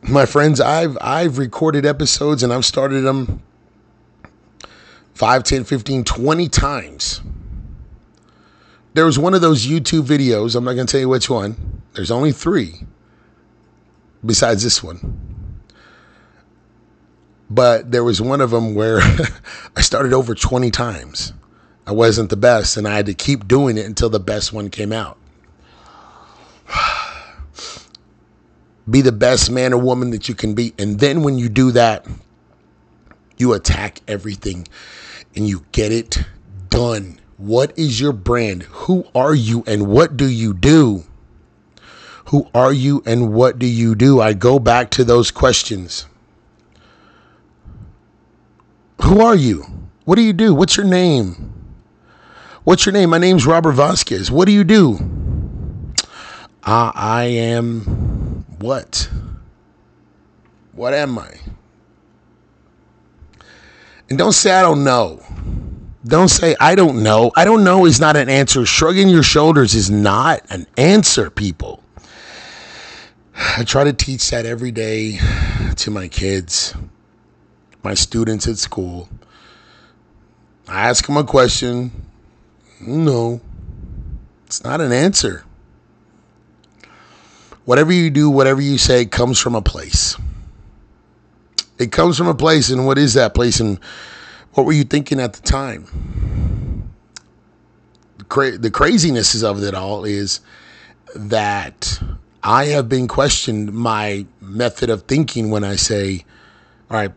my 0.02 0.26
friends, 0.26 0.60
I've 0.60 0.98
I've 1.00 1.38
recorded 1.38 1.86
episodes 1.86 2.42
and 2.42 2.52
I've 2.52 2.64
started 2.64 3.02
them 3.02 3.42
5, 5.14 5.42
10, 5.44 5.64
15, 5.64 6.04
20 6.04 6.48
times. 6.48 7.20
There 8.94 9.04
was 9.04 9.18
one 9.18 9.34
of 9.34 9.40
those 9.40 9.66
YouTube 9.66 10.02
videos, 10.02 10.56
I'm 10.56 10.64
not 10.64 10.74
going 10.74 10.86
to 10.86 10.90
tell 10.90 11.00
you 11.00 11.08
which 11.08 11.28
one. 11.28 11.82
There's 11.94 12.10
only 12.10 12.32
3 12.32 12.80
besides 14.24 14.62
this 14.62 14.82
one. 14.82 15.37
But 17.50 17.90
there 17.90 18.04
was 18.04 18.20
one 18.20 18.40
of 18.40 18.50
them 18.50 18.74
where 18.74 19.00
I 19.76 19.80
started 19.80 20.12
over 20.12 20.34
20 20.34 20.70
times. 20.70 21.32
I 21.86 21.92
wasn't 21.92 22.28
the 22.30 22.36
best 22.36 22.76
and 22.76 22.86
I 22.86 22.94
had 22.94 23.06
to 23.06 23.14
keep 23.14 23.48
doing 23.48 23.78
it 23.78 23.86
until 23.86 24.10
the 24.10 24.20
best 24.20 24.52
one 24.52 24.68
came 24.68 24.92
out. 24.92 25.16
be 28.90 29.00
the 29.00 29.12
best 29.12 29.50
man 29.50 29.72
or 29.72 29.78
woman 29.78 30.10
that 30.10 30.28
you 30.28 30.34
can 30.34 30.54
be. 30.54 30.74
And 30.78 31.00
then 31.00 31.22
when 31.22 31.38
you 31.38 31.48
do 31.48 31.70
that, 31.72 32.06
you 33.38 33.54
attack 33.54 34.00
everything 34.06 34.68
and 35.34 35.48
you 35.48 35.64
get 35.72 35.92
it 35.92 36.18
done. 36.68 37.20
What 37.38 37.78
is 37.78 38.00
your 38.00 38.12
brand? 38.12 38.64
Who 38.64 39.06
are 39.14 39.34
you 39.34 39.64
and 39.66 39.86
what 39.86 40.16
do 40.16 40.28
you 40.28 40.52
do? 40.52 41.04
Who 42.26 42.48
are 42.52 42.72
you 42.72 43.02
and 43.06 43.32
what 43.32 43.58
do 43.58 43.66
you 43.66 43.94
do? 43.94 44.20
I 44.20 44.34
go 44.34 44.58
back 44.58 44.90
to 44.90 45.04
those 45.04 45.30
questions. 45.30 46.04
Who 49.02 49.20
are 49.20 49.36
you? 49.36 49.64
What 50.04 50.16
do 50.16 50.22
you 50.22 50.32
do? 50.32 50.54
What's 50.54 50.76
your 50.76 50.86
name? 50.86 51.52
What's 52.64 52.84
your 52.84 52.92
name? 52.92 53.10
My 53.10 53.18
name's 53.18 53.46
Robert 53.46 53.72
Vasquez. 53.72 54.30
What 54.30 54.46
do 54.46 54.52
you 54.52 54.64
do? 54.64 54.98
Uh, 56.64 56.92
I 56.94 57.24
am 57.24 58.44
what? 58.58 59.08
What 60.72 60.94
am 60.94 61.18
I? 61.18 61.34
And 64.10 64.18
don't 64.18 64.32
say 64.32 64.52
I 64.52 64.62
don't 64.62 64.84
know. 64.84 65.22
Don't 66.04 66.28
say 66.28 66.56
I 66.60 66.74
don't 66.74 67.02
know. 67.02 67.32
I 67.36 67.44
don't 67.44 67.64
know 67.64 67.84
is 67.84 68.00
not 68.00 68.16
an 68.16 68.28
answer. 68.28 68.64
Shrugging 68.64 69.08
your 69.08 69.22
shoulders 69.22 69.74
is 69.74 69.90
not 69.90 70.42
an 70.50 70.66
answer, 70.76 71.30
people. 71.30 71.82
I 73.56 73.64
try 73.64 73.84
to 73.84 73.92
teach 73.92 74.30
that 74.30 74.46
every 74.46 74.72
day 74.72 75.18
to 75.76 75.90
my 75.90 76.08
kids, 76.08 76.74
my 77.88 77.94
students 77.94 78.46
at 78.46 78.58
school. 78.58 79.08
I 80.68 80.90
ask 80.90 81.06
them 81.06 81.16
a 81.16 81.24
question. 81.24 81.90
No, 82.82 83.40
it's 84.46 84.62
not 84.62 84.82
an 84.82 84.92
answer. 84.92 85.42
Whatever 87.64 87.90
you 87.90 88.10
do, 88.10 88.28
whatever 88.28 88.60
you 88.60 88.76
say 88.76 89.06
comes 89.06 89.40
from 89.40 89.54
a 89.54 89.62
place. 89.62 90.18
It 91.78 91.90
comes 91.90 92.18
from 92.18 92.26
a 92.26 92.34
place, 92.34 92.68
and 92.68 92.84
what 92.84 92.98
is 92.98 93.14
that 93.14 93.32
place, 93.32 93.58
and 93.58 93.78
what 94.52 94.66
were 94.66 94.74
you 94.74 94.84
thinking 94.84 95.18
at 95.18 95.32
the 95.32 95.40
time? 95.40 96.92
Cra- 98.28 98.58
the 98.58 98.70
craziness 98.70 99.42
of 99.42 99.62
it 99.62 99.72
all 99.72 100.04
is 100.04 100.40
that 101.14 102.02
I 102.42 102.66
have 102.66 102.86
been 102.90 103.08
questioned 103.08 103.72
my 103.72 104.26
method 104.42 104.90
of 104.90 105.04
thinking 105.04 105.50
when 105.50 105.64
I 105.64 105.76
say, 105.76 106.26
all 106.90 106.98
right, 106.98 107.12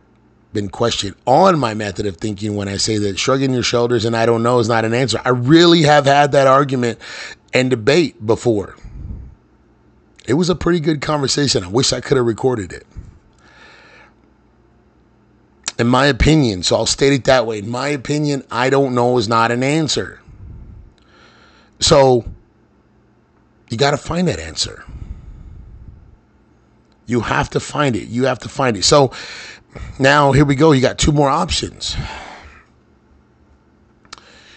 been 0.52 0.68
questioned 0.68 1.16
on 1.26 1.58
my 1.58 1.74
method 1.74 2.06
of 2.06 2.16
thinking 2.18 2.56
when 2.56 2.68
I 2.68 2.76
say 2.76 2.98
that 2.98 3.18
shrugging 3.18 3.52
your 3.52 3.62
shoulders 3.62 4.04
and 4.04 4.16
I 4.16 4.26
don't 4.26 4.42
know 4.42 4.58
is 4.58 4.68
not 4.68 4.84
an 4.84 4.94
answer. 4.94 5.20
I 5.24 5.30
really 5.30 5.82
have 5.82 6.04
had 6.06 6.32
that 6.32 6.46
argument 6.46 6.98
and 7.52 7.70
debate 7.70 8.24
before. 8.24 8.76
It 10.26 10.34
was 10.34 10.50
a 10.50 10.54
pretty 10.54 10.80
good 10.80 11.00
conversation. 11.00 11.64
I 11.64 11.68
wish 11.68 11.92
I 11.92 12.00
could 12.00 12.16
have 12.16 12.26
recorded 12.26 12.72
it. 12.72 12.86
In 15.78 15.86
my 15.88 16.06
opinion, 16.06 16.62
so 16.62 16.76
I'll 16.76 16.86
state 16.86 17.12
it 17.12 17.24
that 17.24 17.46
way. 17.46 17.58
In 17.58 17.68
my 17.68 17.88
opinion, 17.88 18.44
I 18.50 18.70
don't 18.70 18.94
know 18.94 19.18
is 19.18 19.28
not 19.28 19.50
an 19.50 19.62
answer. 19.62 20.20
So 21.80 22.24
you 23.68 23.76
got 23.76 23.92
to 23.92 23.96
find 23.96 24.28
that 24.28 24.38
answer. 24.38 24.84
You 27.06 27.20
have 27.20 27.50
to 27.50 27.60
find 27.60 27.96
it. 27.96 28.08
You 28.08 28.26
have 28.26 28.38
to 28.40 28.48
find 28.48 28.76
it. 28.76 28.84
So 28.84 29.12
now 29.98 30.32
here 30.32 30.44
we 30.44 30.54
go. 30.54 30.72
You 30.72 30.80
got 30.80 30.98
two 30.98 31.12
more 31.12 31.30
options. 31.30 31.96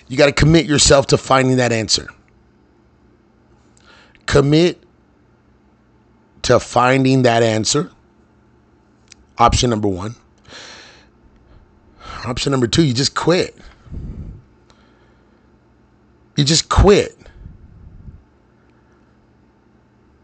You 0.07 0.17
got 0.17 0.27
to 0.27 0.31
commit 0.31 0.65
yourself 0.65 1.07
to 1.07 1.17
finding 1.17 1.57
that 1.57 1.71
answer. 1.71 2.09
Commit 4.25 4.83
to 6.43 6.59
finding 6.59 7.23
that 7.23 7.41
answer. 7.41 7.91
Option 9.37 9.69
number 9.69 9.87
one. 9.87 10.15
Option 12.25 12.51
number 12.51 12.67
two, 12.67 12.83
you 12.83 12.93
just 12.93 13.15
quit. 13.15 13.55
You 16.35 16.43
just 16.43 16.69
quit. 16.69 17.17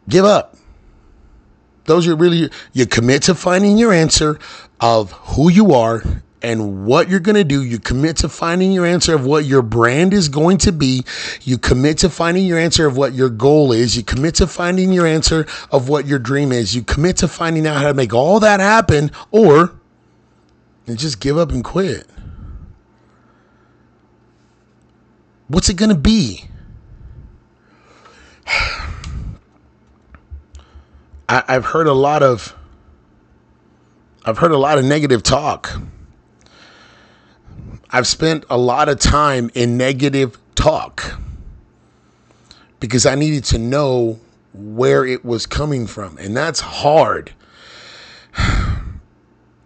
Give 0.10 0.26
up. 0.26 0.58
Those 1.86 2.08
are 2.08 2.16
really, 2.16 2.50
you 2.74 2.86
commit 2.86 3.24
to 3.24 3.36
finding 3.36 3.78
your 3.78 3.92
answer 3.92 4.40
of 4.82 5.12
who 5.12 5.50
you 5.50 5.74
are 5.74 6.04
and 6.42 6.86
what 6.86 7.08
you're 7.08 7.20
going 7.20 7.36
to 7.36 7.44
do. 7.44 7.64
You 7.64 7.78
commit 7.80 8.18
to 8.18 8.30
finding 8.30 8.72
your 8.72 8.86
answer 8.86 9.14
of 9.14 9.26
what 9.26 9.46
your 9.46 9.62
brand 9.62 10.14
is 10.14 10.28
going 10.28 10.58
to 10.60 10.72
be. 10.72 11.06
You 11.44 11.60
commit 11.60 12.00
to 12.00 12.10
finding 12.10 12.46
your 12.46 12.58
answer 12.58 12.88
of 12.88 12.98
what 12.98 13.14
your 13.14 13.30
goal 13.30 13.72
is. 13.72 13.96
You 13.96 14.04
commit 14.04 14.36
to 14.36 14.48
finding 14.48 14.92
your 14.92 15.06
answer 15.06 15.46
of 15.72 15.88
what 15.88 16.08
your 16.08 16.18
dream 16.18 16.52
is. 16.52 16.76
You 16.76 16.82
commit 16.82 17.18
to 17.18 17.28
finding 17.28 17.68
out 17.68 17.78
how 17.78 17.88
to 17.90 17.94
make 17.94 18.14
all 18.14 18.40
that 18.40 18.60
happen 18.60 19.12
or 19.30 19.76
and 20.88 20.98
just 20.98 21.20
give 21.20 21.38
up 21.38 21.52
and 21.52 21.64
quit. 21.64 22.08
What's 25.48 25.70
it 25.70 25.76
going 25.76 25.90
to 25.90 25.96
be? 25.96 26.46
I, 31.30 31.44
I've 31.48 31.66
heard 31.66 31.86
a 31.88 31.94
lot 31.94 32.24
of 32.24 32.58
I've 34.24 34.38
heard 34.38 34.52
a 34.52 34.58
lot 34.58 34.78
of 34.78 34.86
negative 34.86 35.24
talk. 35.24 35.82
I've 37.90 38.08
spent 38.08 38.46
a 38.50 38.58
lot 38.58 38.88
of 38.88 39.00
time 39.00 39.50
in 39.54 39.78
negative 39.78 40.38
talk 40.56 41.20
because 42.80 43.06
I 43.06 43.16
needed 43.16 43.44
to 43.46 43.58
know 43.58 44.20
where 44.54 45.06
it 45.06 45.26
was 45.26 45.46
coming 45.46 45.88
from. 45.88 46.18
And 46.18 46.36
that's 46.36 46.60
hard. 46.60 47.34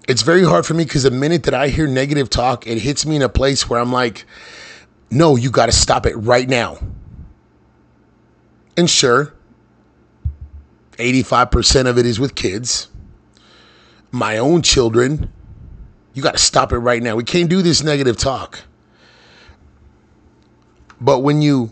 It's 0.08 0.22
very 0.22 0.44
hard 0.44 0.68
for 0.68 0.76
me 0.76 0.84
because 0.84 1.02
the 1.02 1.10
minute 1.10 1.42
that 1.46 1.56
I 1.56 1.68
hear 1.70 1.88
negative 1.88 2.30
talk, 2.30 2.68
it 2.68 2.78
hits 2.78 3.08
me 3.08 3.16
in 3.16 3.24
a 3.24 3.28
place 3.28 3.68
where 3.68 3.80
I'm 3.80 3.92
like, 3.92 4.28
no, 5.10 5.36
you 5.36 5.50
got 5.50 5.66
to 5.66 5.72
stop 5.72 6.06
it 6.06 6.14
right 6.14 6.48
now. 6.48 6.78
And 8.78 8.88
sure, 8.88 9.34
85% 11.00 11.88
of 11.88 11.98
it 11.98 12.06
is 12.06 12.20
with 12.20 12.36
kids, 12.36 12.88
my 14.16 14.38
own 14.38 14.62
children. 14.62 15.30
You 16.14 16.24
got 16.24 16.32
to 16.32 16.40
stop 16.40 16.72
it 16.72 16.78
right 16.78 17.04
now. 17.04 17.16
We 17.18 17.26
can't 17.26 17.50
do 17.50 17.62
this 17.62 17.84
negative 17.84 18.16
talk. 18.16 18.62
But 21.02 21.20
when 21.20 21.42
you 21.42 21.72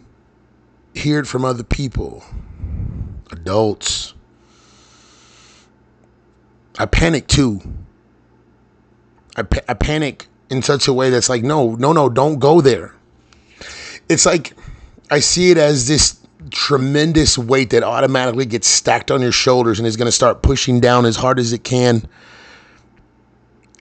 hear 0.93 1.19
it 1.19 1.25
from 1.25 1.45
other 1.45 1.63
people, 1.63 2.21
adults, 3.31 4.13
I 6.77 6.85
panic 6.85 7.27
too. 7.27 7.61
I, 9.37 9.43
pa- 9.43 9.61
I 9.69 9.73
panic 9.73 10.27
in 10.49 10.61
such 10.61 10.89
a 10.89 10.93
way 10.93 11.09
that's 11.09 11.29
like, 11.29 11.43
no, 11.43 11.75
no, 11.75 11.93
no, 11.93 12.09
don't 12.09 12.39
go 12.39 12.59
there. 12.59 12.93
It's 14.09 14.25
like 14.25 14.53
I 15.09 15.19
see 15.19 15.51
it 15.51 15.57
as 15.57 15.87
this 15.87 16.19
tremendous 16.51 17.37
weight 17.37 17.69
that 17.69 17.83
automatically 17.83 18.45
gets 18.45 18.67
stacked 18.67 19.11
on 19.11 19.21
your 19.21 19.31
shoulders 19.31 19.79
and 19.79 19.87
is 19.87 19.95
going 19.95 20.07
to 20.07 20.11
start 20.11 20.41
pushing 20.41 20.81
down 20.81 21.05
as 21.05 21.15
hard 21.15 21.39
as 21.39 21.53
it 21.53 21.63
can. 21.63 22.05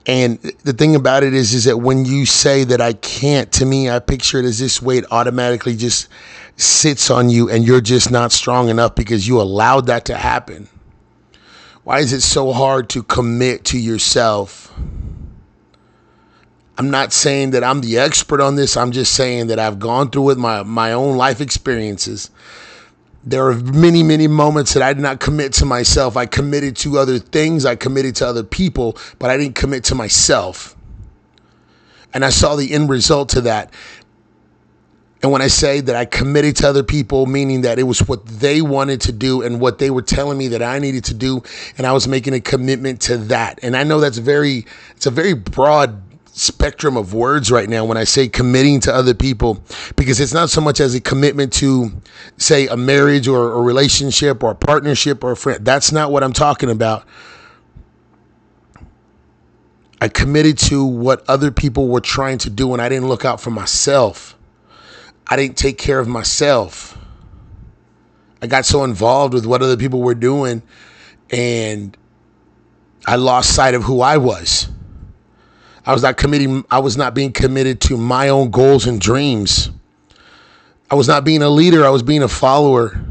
And 0.05 0.39
the 0.63 0.73
thing 0.73 0.95
about 0.95 1.23
it 1.23 1.33
is, 1.33 1.53
is 1.53 1.63
that 1.63 1.77
when 1.77 2.05
you 2.05 2.25
say 2.25 2.65
that 2.65 2.81
I 2.81 2.93
can't, 2.93 3.51
to 3.53 3.65
me, 3.65 3.89
I 3.89 3.99
picture 3.99 4.39
it 4.39 4.45
as 4.45 4.59
this 4.59 4.81
weight 4.81 5.05
automatically 5.11 5.75
just 5.75 6.09
sits 6.57 7.09
on 7.09 7.29
you 7.29 7.49
and 7.49 7.65
you're 7.65 7.81
just 7.81 8.11
not 8.11 8.31
strong 8.31 8.69
enough 8.69 8.95
because 8.95 9.27
you 9.27 9.39
allowed 9.41 9.87
that 9.87 10.05
to 10.05 10.15
happen. 10.15 10.67
Why 11.83 11.99
is 11.99 12.13
it 12.13 12.21
so 12.21 12.51
hard 12.51 12.89
to 12.89 13.03
commit 13.03 13.65
to 13.65 13.79
yourself 13.79 14.73
I'm 16.77 16.89
not 16.89 17.13
saying 17.13 17.51
that 17.51 17.63
I'm 17.63 17.81
the 17.81 17.99
expert 17.99 18.41
on 18.41 18.55
this. 18.55 18.75
I'm 18.75 18.91
just 18.91 19.13
saying 19.13 19.47
that 19.47 19.59
I've 19.59 19.79
gone 19.79 20.09
through 20.09 20.23
with 20.23 20.37
my 20.37 20.63
my 20.63 20.93
own 20.93 21.17
life 21.17 21.39
experiences. 21.39 22.31
There 23.25 23.47
are 23.47 23.55
many, 23.55 24.03
many 24.03 24.27
moments 24.27 24.73
that 24.73 24.83
I 24.83 24.93
did 24.93 25.01
not 25.01 25.19
commit 25.19 25.53
to 25.53 25.65
myself. 25.65 26.17
I 26.17 26.25
committed 26.25 26.75
to 26.77 26.97
other 26.99 27.19
things, 27.19 27.65
I 27.65 27.75
committed 27.75 28.15
to 28.17 28.27
other 28.27 28.43
people, 28.43 28.97
but 29.17 29.29
I 29.29 29.37
didn't 29.37 29.55
commit 29.55 29.85
to 29.85 29.95
myself. 29.95 30.75
And 32.13 32.25
I 32.25 32.29
saw 32.29 32.55
the 32.55 32.73
end 32.73 32.89
result 32.89 33.29
to 33.29 33.41
that. 33.41 33.73
And 35.23 35.31
when 35.31 35.41
I 35.41 35.47
say 35.47 35.79
that 35.79 35.95
I 35.95 36.03
committed 36.03 36.57
to 36.57 36.67
other 36.67 36.83
people, 36.83 37.25
meaning 37.25 37.61
that 37.61 37.79
it 37.79 37.83
was 37.83 38.05
what 38.05 38.25
they 38.25 38.61
wanted 38.61 38.99
to 39.01 39.13
do 39.13 39.41
and 39.41 39.61
what 39.61 39.79
they 39.79 39.89
were 39.89 40.01
telling 40.01 40.37
me 40.37 40.49
that 40.49 40.61
I 40.61 40.79
needed 40.79 41.05
to 41.05 41.13
do, 41.13 41.41
and 41.77 41.87
I 41.87 41.93
was 41.93 42.09
making 42.09 42.33
a 42.33 42.41
commitment 42.41 42.99
to 43.03 43.17
that. 43.17 43.57
And 43.63 43.77
I 43.77 43.83
know 43.83 44.01
that's 44.01 44.17
very, 44.17 44.65
it's 44.97 45.05
a 45.05 45.11
very 45.11 45.33
broad 45.33 46.01
spectrum 46.35 46.97
of 46.97 47.13
words 47.13 47.51
right 47.51 47.69
now 47.69 47.85
when 47.85 47.95
I 47.95 48.03
say 48.03 48.27
committing 48.27 48.79
to 48.81 48.93
other 48.93 49.13
people, 49.13 49.63
because 49.95 50.19
it's 50.19 50.33
not 50.33 50.49
so 50.49 50.61
much 50.61 50.79
as 50.79 50.95
a 50.95 50.99
commitment 50.99 51.53
to, 51.53 51.91
say, 52.37 52.67
a 52.67 52.75
marriage 52.75 53.27
or 53.27 53.53
a 53.53 53.61
relationship 53.61 54.43
or 54.43 54.51
a 54.51 54.55
partnership 54.55 55.23
or 55.23 55.31
a 55.31 55.37
friend. 55.37 55.63
That's 55.63 55.91
not 55.91 56.11
what 56.11 56.23
I'm 56.23 56.33
talking 56.33 56.69
about. 56.69 57.05
I 60.01 60.09
committed 60.09 60.57
to 60.57 60.83
what 60.83 61.23
other 61.29 61.51
people 61.51 61.87
were 61.87 62.01
trying 62.01 62.39
to 62.39 62.49
do, 62.49 62.73
and 62.73 62.81
I 62.81 62.89
didn't 62.89 63.07
look 63.07 63.23
out 63.23 63.39
for 63.39 63.51
myself. 63.51 64.37
I 65.27 65.37
didn't 65.37 65.55
take 65.55 65.77
care 65.77 65.99
of 65.99 66.07
myself. 66.07 66.97
I 68.41 68.47
got 68.47 68.65
so 68.65 68.83
involved 68.83 69.33
with 69.33 69.45
what 69.45 69.61
other 69.61 69.77
people 69.77 70.01
were 70.01 70.15
doing, 70.15 70.63
and 71.29 71.95
I 73.05 73.15
lost 73.15 73.55
sight 73.55 73.75
of 73.75 73.83
who 73.83 74.01
I 74.01 74.17
was. 74.17 74.67
I 75.85 75.93
was 75.93 76.01
not 76.01 76.17
committing, 76.17 76.63
I 76.71 76.79
was 76.79 76.95
not 76.95 77.13
being 77.13 77.31
committed 77.31 77.81
to 77.81 77.97
my 77.97 78.29
own 78.29 78.51
goals 78.51 78.87
and 78.87 79.01
dreams. 79.01 79.69
I 80.89 80.95
was 80.95 81.07
not 81.07 81.25
being 81.25 81.41
a 81.41 81.49
leader, 81.49 81.85
I 81.85 81.89
was 81.89 82.03
being 82.03 82.23
a 82.23 82.27
follower. 82.27 83.03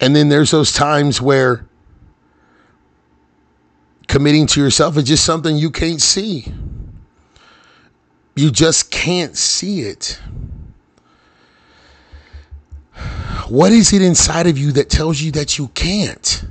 And 0.00 0.16
then 0.16 0.28
there's 0.30 0.50
those 0.50 0.72
times 0.72 1.20
where 1.20 1.66
committing 4.08 4.46
to 4.48 4.60
yourself 4.60 4.96
is 4.96 5.04
just 5.04 5.24
something 5.24 5.56
you 5.56 5.70
can't 5.70 6.00
see. 6.00 6.52
You 8.34 8.50
just 8.50 8.90
can't 8.90 9.36
see 9.36 9.82
it. 9.82 10.20
What 13.48 13.72
is 13.72 13.92
it 13.92 14.00
inside 14.00 14.46
of 14.46 14.56
you 14.58 14.72
that 14.72 14.88
tells 14.88 15.20
you 15.20 15.32
that 15.32 15.58
you 15.58 15.68
can't? 15.68 16.44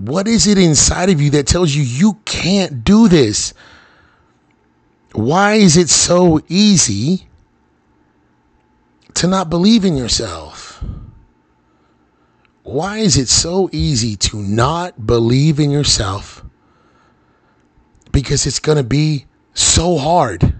What 0.00 0.26
is 0.26 0.46
it 0.46 0.56
inside 0.56 1.10
of 1.10 1.20
you 1.20 1.28
that 1.30 1.46
tells 1.46 1.74
you 1.74 1.82
you 1.82 2.14
can't 2.24 2.84
do 2.84 3.06
this? 3.06 3.52
Why 5.12 5.54
is 5.54 5.76
it 5.76 5.90
so 5.90 6.40
easy 6.48 7.28
to 9.12 9.26
not 9.26 9.50
believe 9.50 9.84
in 9.84 9.98
yourself? 9.98 10.82
Why 12.62 12.98
is 12.98 13.18
it 13.18 13.28
so 13.28 13.68
easy 13.72 14.16
to 14.16 14.38
not 14.38 15.06
believe 15.06 15.60
in 15.60 15.70
yourself? 15.70 16.46
Because 18.10 18.46
it's 18.46 18.58
going 18.58 18.78
to 18.78 18.84
be 18.84 19.26
so 19.52 19.98
hard. 19.98 20.54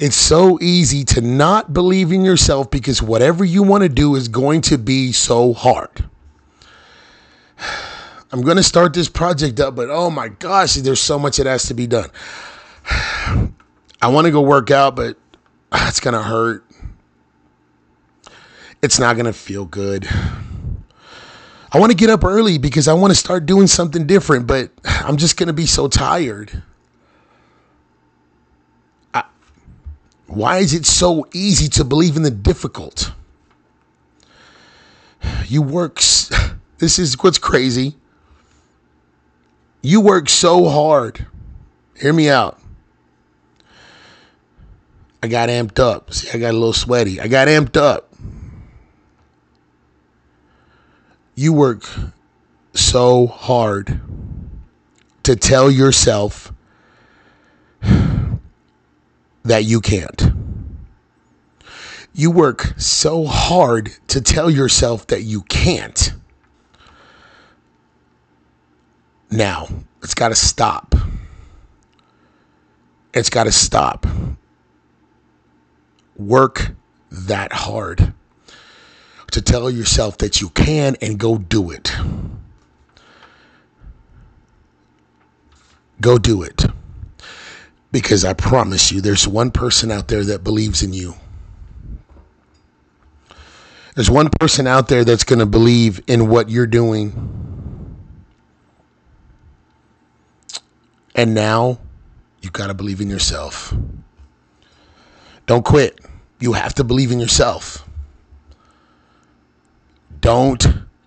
It's 0.00 0.16
so 0.16 0.58
easy 0.60 1.04
to 1.04 1.20
not 1.20 1.72
believe 1.72 2.10
in 2.10 2.24
yourself 2.24 2.70
because 2.70 3.00
whatever 3.00 3.44
you 3.44 3.62
want 3.62 3.82
to 3.84 3.88
do 3.88 4.16
is 4.16 4.28
going 4.28 4.60
to 4.62 4.78
be 4.78 5.12
so 5.12 5.52
hard. 5.52 6.04
I'm 8.32 8.42
going 8.42 8.56
to 8.56 8.64
start 8.64 8.94
this 8.94 9.08
project 9.08 9.60
up, 9.60 9.76
but 9.76 9.90
oh 9.90 10.10
my 10.10 10.28
gosh, 10.28 10.74
there's 10.74 11.00
so 11.00 11.18
much 11.18 11.36
that 11.36 11.46
has 11.46 11.66
to 11.66 11.74
be 11.74 11.86
done. 11.86 12.10
I 14.02 14.08
want 14.08 14.26
to 14.26 14.32
go 14.32 14.40
work 14.40 14.72
out, 14.72 14.96
but 14.96 15.16
it's 15.72 16.00
going 16.00 16.14
to 16.14 16.22
hurt. 16.22 16.64
It's 18.82 18.98
not 18.98 19.14
going 19.14 19.26
to 19.26 19.32
feel 19.32 19.64
good. 19.64 20.08
I 21.72 21.78
want 21.78 21.90
to 21.90 21.96
get 21.96 22.10
up 22.10 22.24
early 22.24 22.58
because 22.58 22.86
I 22.86 22.92
want 22.92 23.12
to 23.12 23.18
start 23.18 23.46
doing 23.46 23.66
something 23.66 24.06
different, 24.06 24.46
but 24.46 24.70
I'm 24.84 25.16
just 25.16 25.36
going 25.36 25.46
to 25.46 25.52
be 25.52 25.66
so 25.66 25.88
tired. 25.88 26.62
Why 30.26 30.58
is 30.58 30.72
it 30.72 30.86
so 30.86 31.26
easy 31.32 31.68
to 31.70 31.84
believe 31.84 32.16
in 32.16 32.22
the 32.22 32.30
difficult? 32.30 33.12
You 35.46 35.62
work, 35.62 35.96
this 36.78 36.98
is 36.98 37.16
what's 37.22 37.38
crazy. 37.38 37.96
You 39.82 40.00
work 40.00 40.28
so 40.28 40.68
hard. 40.68 41.26
Hear 42.00 42.12
me 42.12 42.28
out. 42.28 42.58
I 45.22 45.28
got 45.28 45.48
amped 45.48 45.78
up. 45.78 46.12
See, 46.12 46.28
I 46.30 46.38
got 46.38 46.50
a 46.50 46.58
little 46.58 46.72
sweaty. 46.72 47.20
I 47.20 47.28
got 47.28 47.48
amped 47.48 47.76
up. 47.76 48.12
You 51.34 51.52
work 51.52 51.84
so 52.74 53.26
hard 53.26 54.00
to 55.22 55.36
tell 55.36 55.70
yourself 55.70 56.52
that 59.44 59.64
you 59.64 59.80
can't. 59.80 60.32
You 62.12 62.30
work 62.30 62.74
so 62.78 63.24
hard 63.24 63.90
to 64.08 64.20
tell 64.20 64.50
yourself 64.50 65.06
that 65.08 65.22
you 65.22 65.42
can't. 65.42 66.12
Now, 69.30 69.68
it's 70.02 70.14
got 70.14 70.28
to 70.28 70.34
stop. 70.34 70.94
It's 73.12 73.30
got 73.30 73.44
to 73.44 73.52
stop. 73.52 74.06
Work 76.16 76.72
that 77.10 77.52
hard 77.52 78.12
to 79.32 79.42
tell 79.42 79.68
yourself 79.68 80.18
that 80.18 80.40
you 80.40 80.50
can 80.50 80.96
and 81.00 81.18
go 81.18 81.36
do 81.36 81.72
it. 81.72 81.92
Go 86.00 86.18
do 86.18 86.42
it. 86.42 86.64
Because 87.94 88.24
I 88.24 88.32
promise 88.32 88.90
you, 88.90 89.00
there's 89.00 89.28
one 89.28 89.52
person 89.52 89.92
out 89.92 90.08
there 90.08 90.24
that 90.24 90.42
believes 90.42 90.82
in 90.82 90.92
you. 90.92 91.14
There's 93.94 94.10
one 94.10 94.30
person 94.40 94.66
out 94.66 94.88
there 94.88 95.04
that's 95.04 95.22
going 95.22 95.38
to 95.38 95.46
believe 95.46 96.02
in 96.08 96.28
what 96.28 96.50
you're 96.50 96.66
doing. 96.66 97.12
And 101.14 101.34
now 101.34 101.78
you've 102.42 102.52
got 102.52 102.66
to 102.66 102.74
believe 102.74 103.00
in 103.00 103.08
yourself. 103.08 103.72
Don't 105.46 105.64
quit. 105.64 106.00
You 106.40 106.54
have 106.54 106.74
to 106.74 106.82
believe 106.82 107.12
in 107.12 107.20
yourself. 107.20 107.88
Don't 110.18 110.66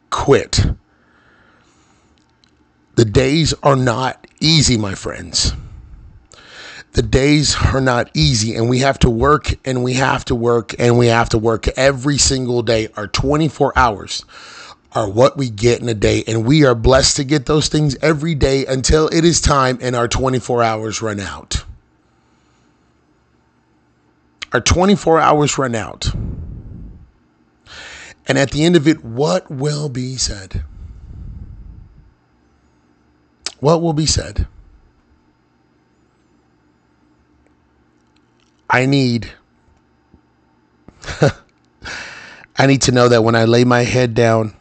quit. 0.10 0.66
The 2.96 3.04
days 3.04 3.54
are 3.62 3.76
not 3.76 4.26
easy, 4.40 4.78
my 4.78 4.96
friends 4.96 5.52
the 6.98 7.04
days 7.04 7.56
are 7.56 7.80
not 7.80 8.10
easy 8.16 8.56
and 8.56 8.68
we 8.68 8.80
have 8.80 8.98
to 8.98 9.08
work 9.08 9.54
and 9.64 9.84
we 9.84 9.94
have 9.94 10.26
to 10.26 10.34
work 10.34 10.74
and 10.80 10.98
we 10.98 11.06
have 11.06 11.30
to 11.30 11.38
work 11.38 11.68
every 11.78 12.18
single 12.18 12.64
day. 12.64 12.88
Our 12.98 13.06
24 13.06 13.72
hours 13.76 14.26
are 14.94 15.08
what 15.08 15.38
we 15.38 15.52
get 15.52 15.80
in 15.80 15.90
a 15.90 15.94
day. 15.94 16.24
And 16.26 16.44
we 16.44 16.66
are 16.66 16.74
blessed 16.74 17.18
to 17.18 17.24
get 17.24 17.46
those 17.46 17.68
things 17.68 17.96
every 18.02 18.34
day 18.34 18.66
until 18.66 19.10
it 19.10 19.24
is 19.24 19.40
time 19.40 19.78
and 19.80 19.96
our 19.96 20.08
24 20.08 20.64
hours 20.64 21.00
run 21.00 21.20
out. 21.20 21.64
Our 24.52 24.62
24 24.62 25.20
hours 25.20 25.56
run 25.60 25.76
out. 25.76 26.12
And 28.28 28.40
at 28.40 28.50
the 28.50 28.66
end 28.66 28.76
of 28.76 28.88
it, 28.88 29.04
what 29.04 29.52
will 29.52 29.88
be 29.88 30.18
said? 30.18 30.64
What 33.60 33.84
will 33.84 33.94
be 33.94 34.08
said? 34.08 34.48
I 38.70 38.86
need 38.86 39.32
I 42.58 42.66
need 42.66 42.82
to 42.84 42.92
know 42.92 43.08
that 43.10 43.24
when 43.24 43.36
I 43.36 43.46
lay 43.46 43.64
my 43.64 43.82
head 43.82 44.14
down, 44.14 44.54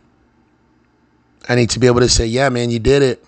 I 1.49 1.55
need 1.55 1.71
to 1.71 1.79
be 1.79 1.87
able 1.87 2.01
to 2.01 2.09
say, 2.09 2.27
"Yeah, 2.27 2.49
man, 2.49 2.71
you 2.71 2.79
did 2.79 3.03
it. 3.03 3.25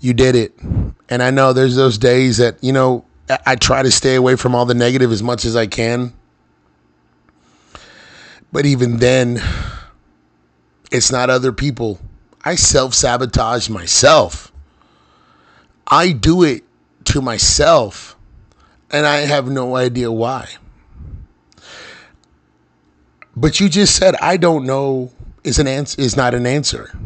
You 0.00 0.14
did 0.14 0.36
it." 0.36 0.58
And 1.08 1.22
I 1.22 1.30
know 1.30 1.52
there's 1.52 1.76
those 1.76 1.98
days 1.98 2.38
that, 2.38 2.62
you 2.62 2.72
know, 2.72 3.04
I 3.46 3.56
try 3.56 3.82
to 3.82 3.90
stay 3.90 4.14
away 4.14 4.36
from 4.36 4.54
all 4.54 4.66
the 4.66 4.74
negative 4.74 5.12
as 5.12 5.22
much 5.22 5.44
as 5.44 5.56
I 5.56 5.66
can. 5.66 6.12
But 8.52 8.66
even 8.66 8.98
then, 8.98 9.42
it's 10.90 11.10
not 11.10 11.30
other 11.30 11.52
people. 11.52 12.00
I 12.44 12.54
self 12.54 12.94
sabotage 12.94 13.68
myself. 13.68 14.52
I 15.86 16.12
do 16.12 16.42
it 16.42 16.64
to 17.04 17.20
myself 17.20 18.16
and 18.94 19.06
I 19.06 19.22
have 19.26 19.50
no 19.50 19.74
idea 19.74 20.12
why. 20.12 20.48
But 23.36 23.58
you 23.58 23.68
just 23.68 23.96
said 23.96 24.14
I 24.16 24.36
don't 24.36 24.64
know 24.64 25.10
is 25.42 25.58
an 25.58 25.66
answer 25.66 26.00
is 26.00 26.16
not 26.16 26.32
an 26.32 26.46
answer. 26.46 26.96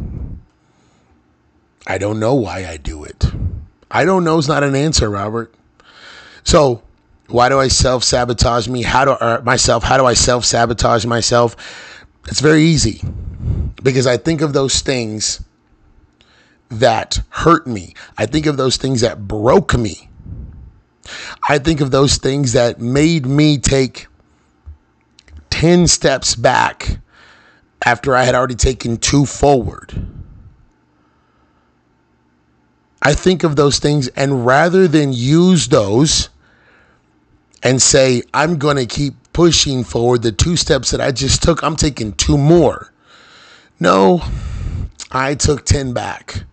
I 1.87 1.97
don't 1.97 2.21
know 2.21 2.35
why 2.35 2.67
I 2.67 2.77
do 2.77 3.05
it. 3.05 3.25
I 3.91 4.05
don't 4.05 4.23
know 4.23 4.37
is 4.37 4.49
not 4.49 4.63
an 4.63 4.75
answer, 4.75 5.09
Robert. 5.09 5.55
So 6.45 6.83
why 7.29 7.49
do 7.49 7.59
I 7.59 7.69
self 7.69 8.05
sabotage 8.05 8.69
me? 8.69 8.83
How 8.83 9.07
do 9.07 9.13
uh, 9.13 9.41
myself? 9.43 9.83
How 9.83 9.97
do 9.97 10.05
I 10.05 10.13
self 10.13 10.45
sabotage 10.45 11.07
myself? 11.07 11.57
It's 12.27 12.41
very 12.41 12.63
easy 12.65 13.03
because 13.83 14.07
I 14.07 14.19
think 14.19 14.43
of 14.43 14.53
those 14.53 14.83
things 14.83 15.43
that 16.69 17.21
hurt 17.31 17.67
me. 17.67 17.95
I 18.19 18.27
think 18.27 18.45
of 18.45 18.59
those 18.59 18.77
things 18.77 19.01
that 19.01 19.27
broke 19.27 19.75
me. 19.75 20.11
I 21.49 21.59
think 21.59 21.81
of 21.81 21.91
those 21.91 22.19
things 22.19 22.53
that 22.53 22.81
made 22.81 23.27
me 23.27 23.59
take 23.59 24.07
10 25.51 25.87
steps 25.87 26.35
back 26.35 26.99
after 27.85 28.15
I 28.15 28.25
had 28.25 28.35
already 28.35 28.55
taken 28.55 28.97
two 28.97 29.25
forward. 29.27 29.93
I 33.03 33.15
think 33.15 33.45
of 33.45 33.57
those 33.57 33.79
things, 33.79 34.09
and 34.09 34.45
rather 34.45 34.89
than 34.89 35.13
use 35.13 35.69
those 35.69 36.29
and 37.63 37.81
say, 37.81 38.23
I'm 38.35 38.59
going 38.59 38.77
to 38.77 38.87
keep 38.87 39.15
pushing 39.33 39.85
forward 39.85 40.23
the 40.23 40.33
two 40.33 40.57
steps 40.57 40.91
that 40.91 41.01
I 41.01 41.13
just 41.13 41.43
took, 41.43 41.63
I'm 41.63 41.77
taking 41.77 42.13
two 42.13 42.37
more. 42.37 42.93
No, 43.81 44.23
I 45.13 45.37
took 45.37 45.65
10 45.65 45.93
back 45.93 46.45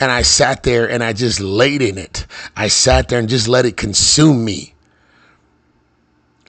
and 0.00 0.10
I 0.10 0.22
sat 0.22 0.62
there 0.62 0.90
and 0.90 1.04
I 1.04 1.12
just 1.12 1.40
laid 1.40 1.82
in 1.82 1.98
it. 1.98 2.26
I 2.56 2.68
sat 2.68 3.08
there 3.08 3.18
and 3.18 3.28
just 3.28 3.46
let 3.46 3.66
it 3.66 3.76
consume 3.76 4.44
me. 4.44 4.74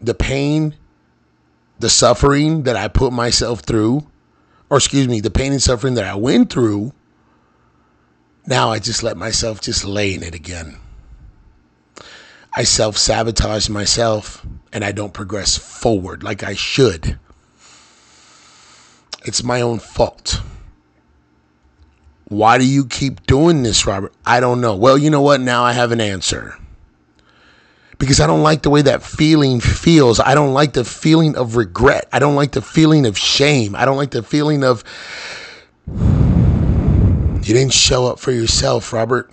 The 0.01 0.13
pain, 0.15 0.75
the 1.77 1.89
suffering 1.89 2.63
that 2.63 2.77
I 2.77 2.87
put 2.87 3.11
myself 3.11 3.59
through, 3.59 4.07
or 4.69 4.77
excuse 4.77 5.09
me, 5.09 5.19
the 5.19 5.29
pain 5.29 5.51
and 5.51 5.61
suffering 5.61 5.95
that 5.95 6.05
I 6.05 6.15
went 6.15 6.49
through, 6.49 6.93
now 8.47 8.71
I 8.71 8.79
just 8.79 9.03
let 9.03 9.17
myself 9.17 9.59
just 9.59 9.83
lay 9.83 10.15
in 10.15 10.23
it 10.23 10.33
again. 10.33 10.77
I 12.55 12.63
self 12.63 12.97
sabotage 12.97 13.69
myself 13.69 14.45
and 14.71 14.83
I 14.83 14.93
don't 14.93 15.13
progress 15.13 15.57
forward 15.57 16.23
like 16.23 16.41
I 16.41 16.53
should. 16.53 17.19
It's 19.25 19.43
my 19.43 19.61
own 19.61 19.79
fault. 19.79 20.41
Why 22.31 22.57
do 22.57 22.65
you 22.65 22.85
keep 22.85 23.25
doing 23.25 23.61
this, 23.61 23.85
Robert? 23.85 24.13
I 24.25 24.39
don't 24.39 24.61
know. 24.61 24.73
Well, 24.73 24.97
you 24.97 25.09
know 25.09 25.19
what? 25.19 25.41
Now 25.41 25.65
I 25.65 25.73
have 25.73 25.91
an 25.91 25.99
answer. 25.99 26.57
Because 27.97 28.21
I 28.21 28.25
don't 28.25 28.41
like 28.41 28.61
the 28.61 28.69
way 28.69 28.81
that 28.83 29.03
feeling 29.03 29.59
feels. 29.59 30.17
I 30.21 30.33
don't 30.33 30.53
like 30.53 30.71
the 30.71 30.85
feeling 30.85 31.35
of 31.35 31.57
regret. 31.57 32.07
I 32.13 32.19
don't 32.19 32.35
like 32.35 32.53
the 32.53 32.61
feeling 32.61 33.05
of 33.05 33.17
shame. 33.17 33.75
I 33.75 33.83
don't 33.83 33.97
like 33.97 34.11
the 34.11 34.23
feeling 34.23 34.63
of 34.63 34.85
you 35.89 37.53
didn't 37.53 37.73
show 37.73 38.05
up 38.05 38.17
for 38.17 38.31
yourself, 38.31 38.93
Robert. 38.93 39.29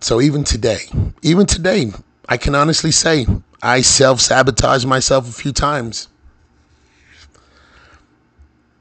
So 0.00 0.20
even 0.20 0.42
today, 0.42 0.86
even 1.22 1.46
today, 1.46 1.92
I 2.28 2.36
can 2.36 2.56
honestly 2.56 2.90
say 2.90 3.26
I 3.62 3.82
self 3.82 4.20
sabotage 4.20 4.84
myself 4.84 5.28
a 5.28 5.32
few 5.32 5.52
times. 5.52 6.08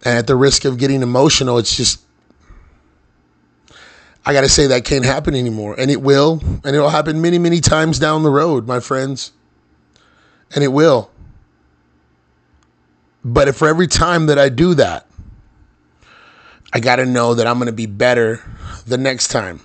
And 0.03 0.17
at 0.17 0.27
the 0.27 0.35
risk 0.35 0.65
of 0.65 0.77
getting 0.77 1.01
emotional, 1.01 1.57
it's 1.57 1.75
just, 1.75 2.01
I 4.25 4.33
got 4.33 4.41
to 4.41 4.49
say 4.49 4.67
that 4.67 4.83
can't 4.83 5.05
happen 5.05 5.33
anymore. 5.33 5.75
And 5.77 5.89
it 5.89 6.01
will. 6.01 6.41
And 6.63 6.75
it'll 6.75 6.89
happen 6.89 7.21
many, 7.21 7.39
many 7.39 7.61
times 7.61 7.99
down 7.99 8.23
the 8.23 8.29
road, 8.29 8.67
my 8.67 8.79
friends. 8.79 9.31
And 10.53 10.63
it 10.63 10.69
will. 10.69 11.09
But 13.23 13.55
for 13.55 13.67
every 13.67 13.87
time 13.87 14.25
that 14.25 14.37
I 14.37 14.49
do 14.49 14.73
that, 14.75 15.07
I 16.73 16.79
got 16.79 16.97
to 16.97 17.05
know 17.05 17.35
that 17.35 17.47
I'm 17.47 17.57
going 17.57 17.67
to 17.67 17.71
be 17.71 17.85
better 17.85 18.41
the 18.85 18.97
next 18.97 19.29
time. 19.29 19.59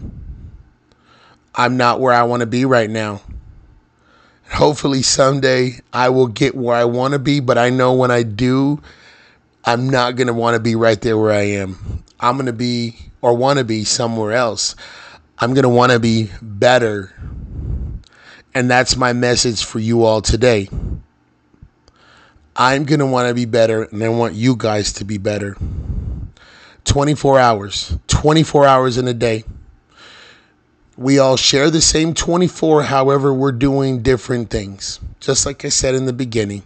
I'm 1.54 1.76
not 1.76 2.00
where 2.00 2.12
I 2.12 2.22
want 2.22 2.40
to 2.40 2.46
be 2.46 2.64
right 2.64 2.88
now. 2.88 3.22
Hopefully, 4.52 5.02
someday 5.02 5.80
I 5.92 6.10
will 6.10 6.28
get 6.28 6.54
where 6.54 6.76
I 6.76 6.84
want 6.84 7.12
to 7.12 7.18
be, 7.18 7.40
but 7.40 7.58
I 7.58 7.70
know 7.70 7.94
when 7.94 8.10
I 8.10 8.22
do, 8.22 8.80
I'm 9.64 9.90
not 9.90 10.16
going 10.16 10.28
to 10.28 10.34
want 10.34 10.54
to 10.54 10.60
be 10.60 10.74
right 10.74 11.00
there 11.00 11.18
where 11.18 11.32
I 11.32 11.42
am. 11.42 12.04
I'm 12.20 12.36
going 12.36 12.46
to 12.46 12.52
be 12.52 12.96
or 13.20 13.36
want 13.36 13.58
to 13.58 13.64
be 13.64 13.84
somewhere 13.84 14.32
else. 14.32 14.76
I'm 15.38 15.54
going 15.54 15.64
to 15.64 15.68
want 15.68 15.92
to 15.92 16.00
be 16.00 16.30
better. 16.40 17.12
And 18.54 18.70
that's 18.70 18.96
my 18.96 19.12
message 19.12 19.64
for 19.64 19.78
you 19.78 20.04
all 20.04 20.22
today. 20.22 20.68
I'm 22.56 22.84
going 22.84 22.98
to 22.98 23.06
want 23.06 23.28
to 23.28 23.34
be 23.34 23.44
better, 23.44 23.84
and 23.84 24.02
I 24.02 24.08
want 24.08 24.34
you 24.34 24.56
guys 24.56 24.92
to 24.94 25.04
be 25.04 25.16
better. 25.16 25.56
24 26.84 27.38
hours, 27.38 27.96
24 28.08 28.66
hours 28.66 28.98
in 28.98 29.06
a 29.06 29.14
day. 29.14 29.44
We 30.96 31.20
all 31.20 31.36
share 31.36 31.70
the 31.70 31.80
same 31.80 32.14
24, 32.14 32.82
however, 32.82 33.32
we're 33.32 33.52
doing 33.52 34.02
different 34.02 34.50
things. 34.50 34.98
Just 35.20 35.46
like 35.46 35.64
I 35.64 35.68
said 35.68 35.94
in 35.94 36.06
the 36.06 36.12
beginning, 36.12 36.64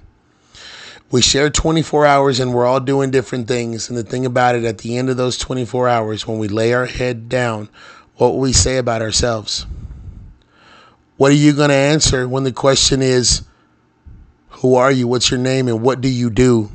we 1.12 1.20
share 1.20 1.50
24 1.50 2.06
hours 2.06 2.40
and 2.40 2.54
we're 2.54 2.64
all 2.64 2.80
doing 2.80 3.10
different 3.10 3.46
things. 3.46 3.90
And 3.90 3.98
the 3.98 4.02
thing 4.02 4.24
about 4.24 4.54
it, 4.54 4.64
at 4.64 4.78
the 4.78 4.96
end 4.96 5.10
of 5.10 5.18
those 5.18 5.36
24 5.36 5.86
hours, 5.86 6.26
when 6.26 6.38
we 6.38 6.48
lay 6.48 6.72
our 6.72 6.86
head 6.86 7.28
down, 7.28 7.68
what 8.16 8.32
will 8.32 8.40
we 8.40 8.54
say 8.54 8.78
about 8.78 9.02
ourselves? 9.02 9.66
What 11.18 11.30
are 11.30 11.36
you 11.36 11.52
going 11.52 11.68
to 11.68 11.74
answer 11.74 12.26
when 12.26 12.44
the 12.44 12.52
question 12.52 13.02
is, 13.02 13.42
Who 14.48 14.74
are 14.74 14.90
you? 14.90 15.06
What's 15.06 15.30
your 15.30 15.38
name? 15.38 15.68
And 15.68 15.82
what 15.82 16.00
do 16.00 16.08
you 16.08 16.30
do? 16.30 16.70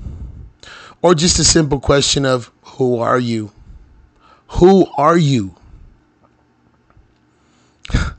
Or 1.02 1.16
just 1.16 1.40
a 1.40 1.44
simple 1.44 1.80
question 1.80 2.24
of, 2.24 2.52
Who 2.62 3.00
are 3.00 3.20
you? 3.20 3.52
Who 4.50 4.86
are 4.98 5.18
you? 5.18 5.56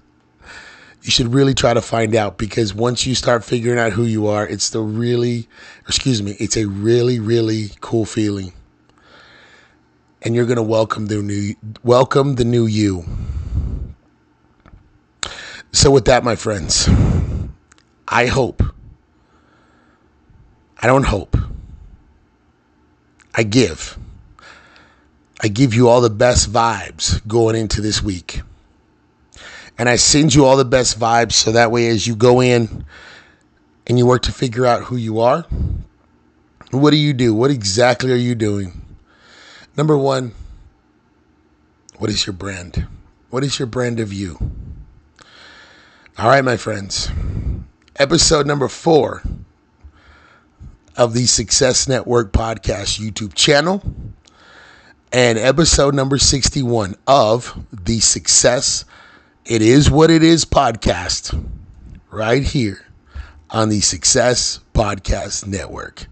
you 1.09 1.12
should 1.12 1.32
really 1.32 1.54
try 1.54 1.72
to 1.72 1.80
find 1.80 2.14
out 2.14 2.36
because 2.36 2.74
once 2.74 3.06
you 3.06 3.14
start 3.14 3.42
figuring 3.42 3.78
out 3.78 3.92
who 3.92 4.04
you 4.04 4.26
are, 4.26 4.46
it's 4.46 4.68
the 4.68 4.80
really, 4.82 5.48
excuse 5.86 6.22
me, 6.22 6.36
it's 6.38 6.54
a 6.54 6.66
really, 6.66 7.18
really 7.18 7.70
cool 7.80 8.04
feeling. 8.04 8.52
And 10.20 10.34
you're 10.34 10.44
going 10.44 10.59
to 10.59 10.62
welcome 10.62 11.06
the 11.06 11.22
new, 11.22 11.54
welcome 11.82 12.34
the 12.34 12.44
new 12.44 12.66
you. 12.66 13.06
So 15.72 15.90
with 15.90 16.04
that, 16.04 16.24
my 16.24 16.36
friends, 16.36 16.86
I 18.06 18.26
hope, 18.26 18.62
I 20.82 20.86
don't 20.86 21.06
hope, 21.06 21.38
I 23.34 23.44
give. 23.44 23.96
I 25.40 25.48
give 25.48 25.72
you 25.72 25.88
all 25.88 26.02
the 26.02 26.11
best 26.11 26.52
vibes 26.52 27.26
going 27.26 27.56
into 27.56 27.80
this 27.80 28.02
week 28.02 28.42
and 29.79 29.89
I 29.89 29.97
send 29.97 30.35
you 30.35 30.45
all 30.45 30.57
the 30.57 30.64
best 30.64 30.99
vibes 30.99 31.33
so 31.33 31.53
that 31.53 31.70
way 31.70 31.87
as 31.89 32.07
you 32.07 32.16
go 32.16 32.43
in 32.43 32.85
and 33.87 33.97
you 33.97 34.07
work 34.07 34.22
to 34.22 34.33
figure 34.33 34.66
out 34.66 34.85
who 34.85 34.97
you 34.97 35.20
are, 35.20 35.47
what 36.70 36.91
do 36.91 36.97
you 36.97 37.14
do? 37.14 37.33
What 37.33 37.51
exactly 37.51 38.12
are 38.12 38.16
you 38.16 38.35
doing? 38.35 38.85
Number 39.76 39.97
one, 39.97 40.33
what 41.99 42.11
is 42.11 42.26
your 42.26 42.35
brand? 42.35 42.87
What 43.31 43.45
is 43.45 43.59
your 43.59 43.66
brand 43.66 44.01
of 44.01 44.12
you? 44.12 44.39
All 46.18 46.29
right, 46.29 46.45
my 46.45 46.57
friends. 46.57 47.11
Episode 47.97 48.47
number 48.47 48.68
four 48.68 49.22
of 50.97 51.14
the 51.14 51.26
Success 51.26 51.87
Network 51.87 52.33
Podcast 52.33 52.99
YouTube 53.01 53.35
channel 53.35 53.83
and 55.12 55.39
episode 55.39 55.95
number 55.95 56.18
61 56.18 56.97
of 57.07 57.64
the 57.72 58.01
Success 58.01 58.85
it 59.49 59.62
Is 59.62 59.90
What 59.90 60.11
It 60.11 60.22
Is 60.22 60.44
podcast 60.44 61.42
right 62.11 62.42
here 62.42 62.84
on 63.49 63.70
the 63.70 63.80
Success 63.80 64.61
Podcast 64.74 65.46
Network. 65.46 66.07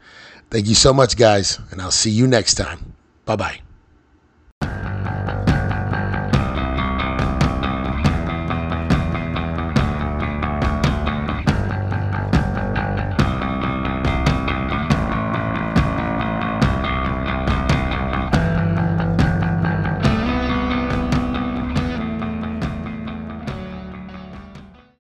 Thank 0.51 0.69
you 0.69 0.75
so 0.75 0.95
much, 0.95 1.19
guys, 1.19 1.61
and 1.71 1.83
I'll 1.83 1.91
see 1.91 2.11
you 2.11 2.27
next 2.27 2.55
time. 2.55 2.95
Bye 3.27 3.37
bye. 3.37 3.61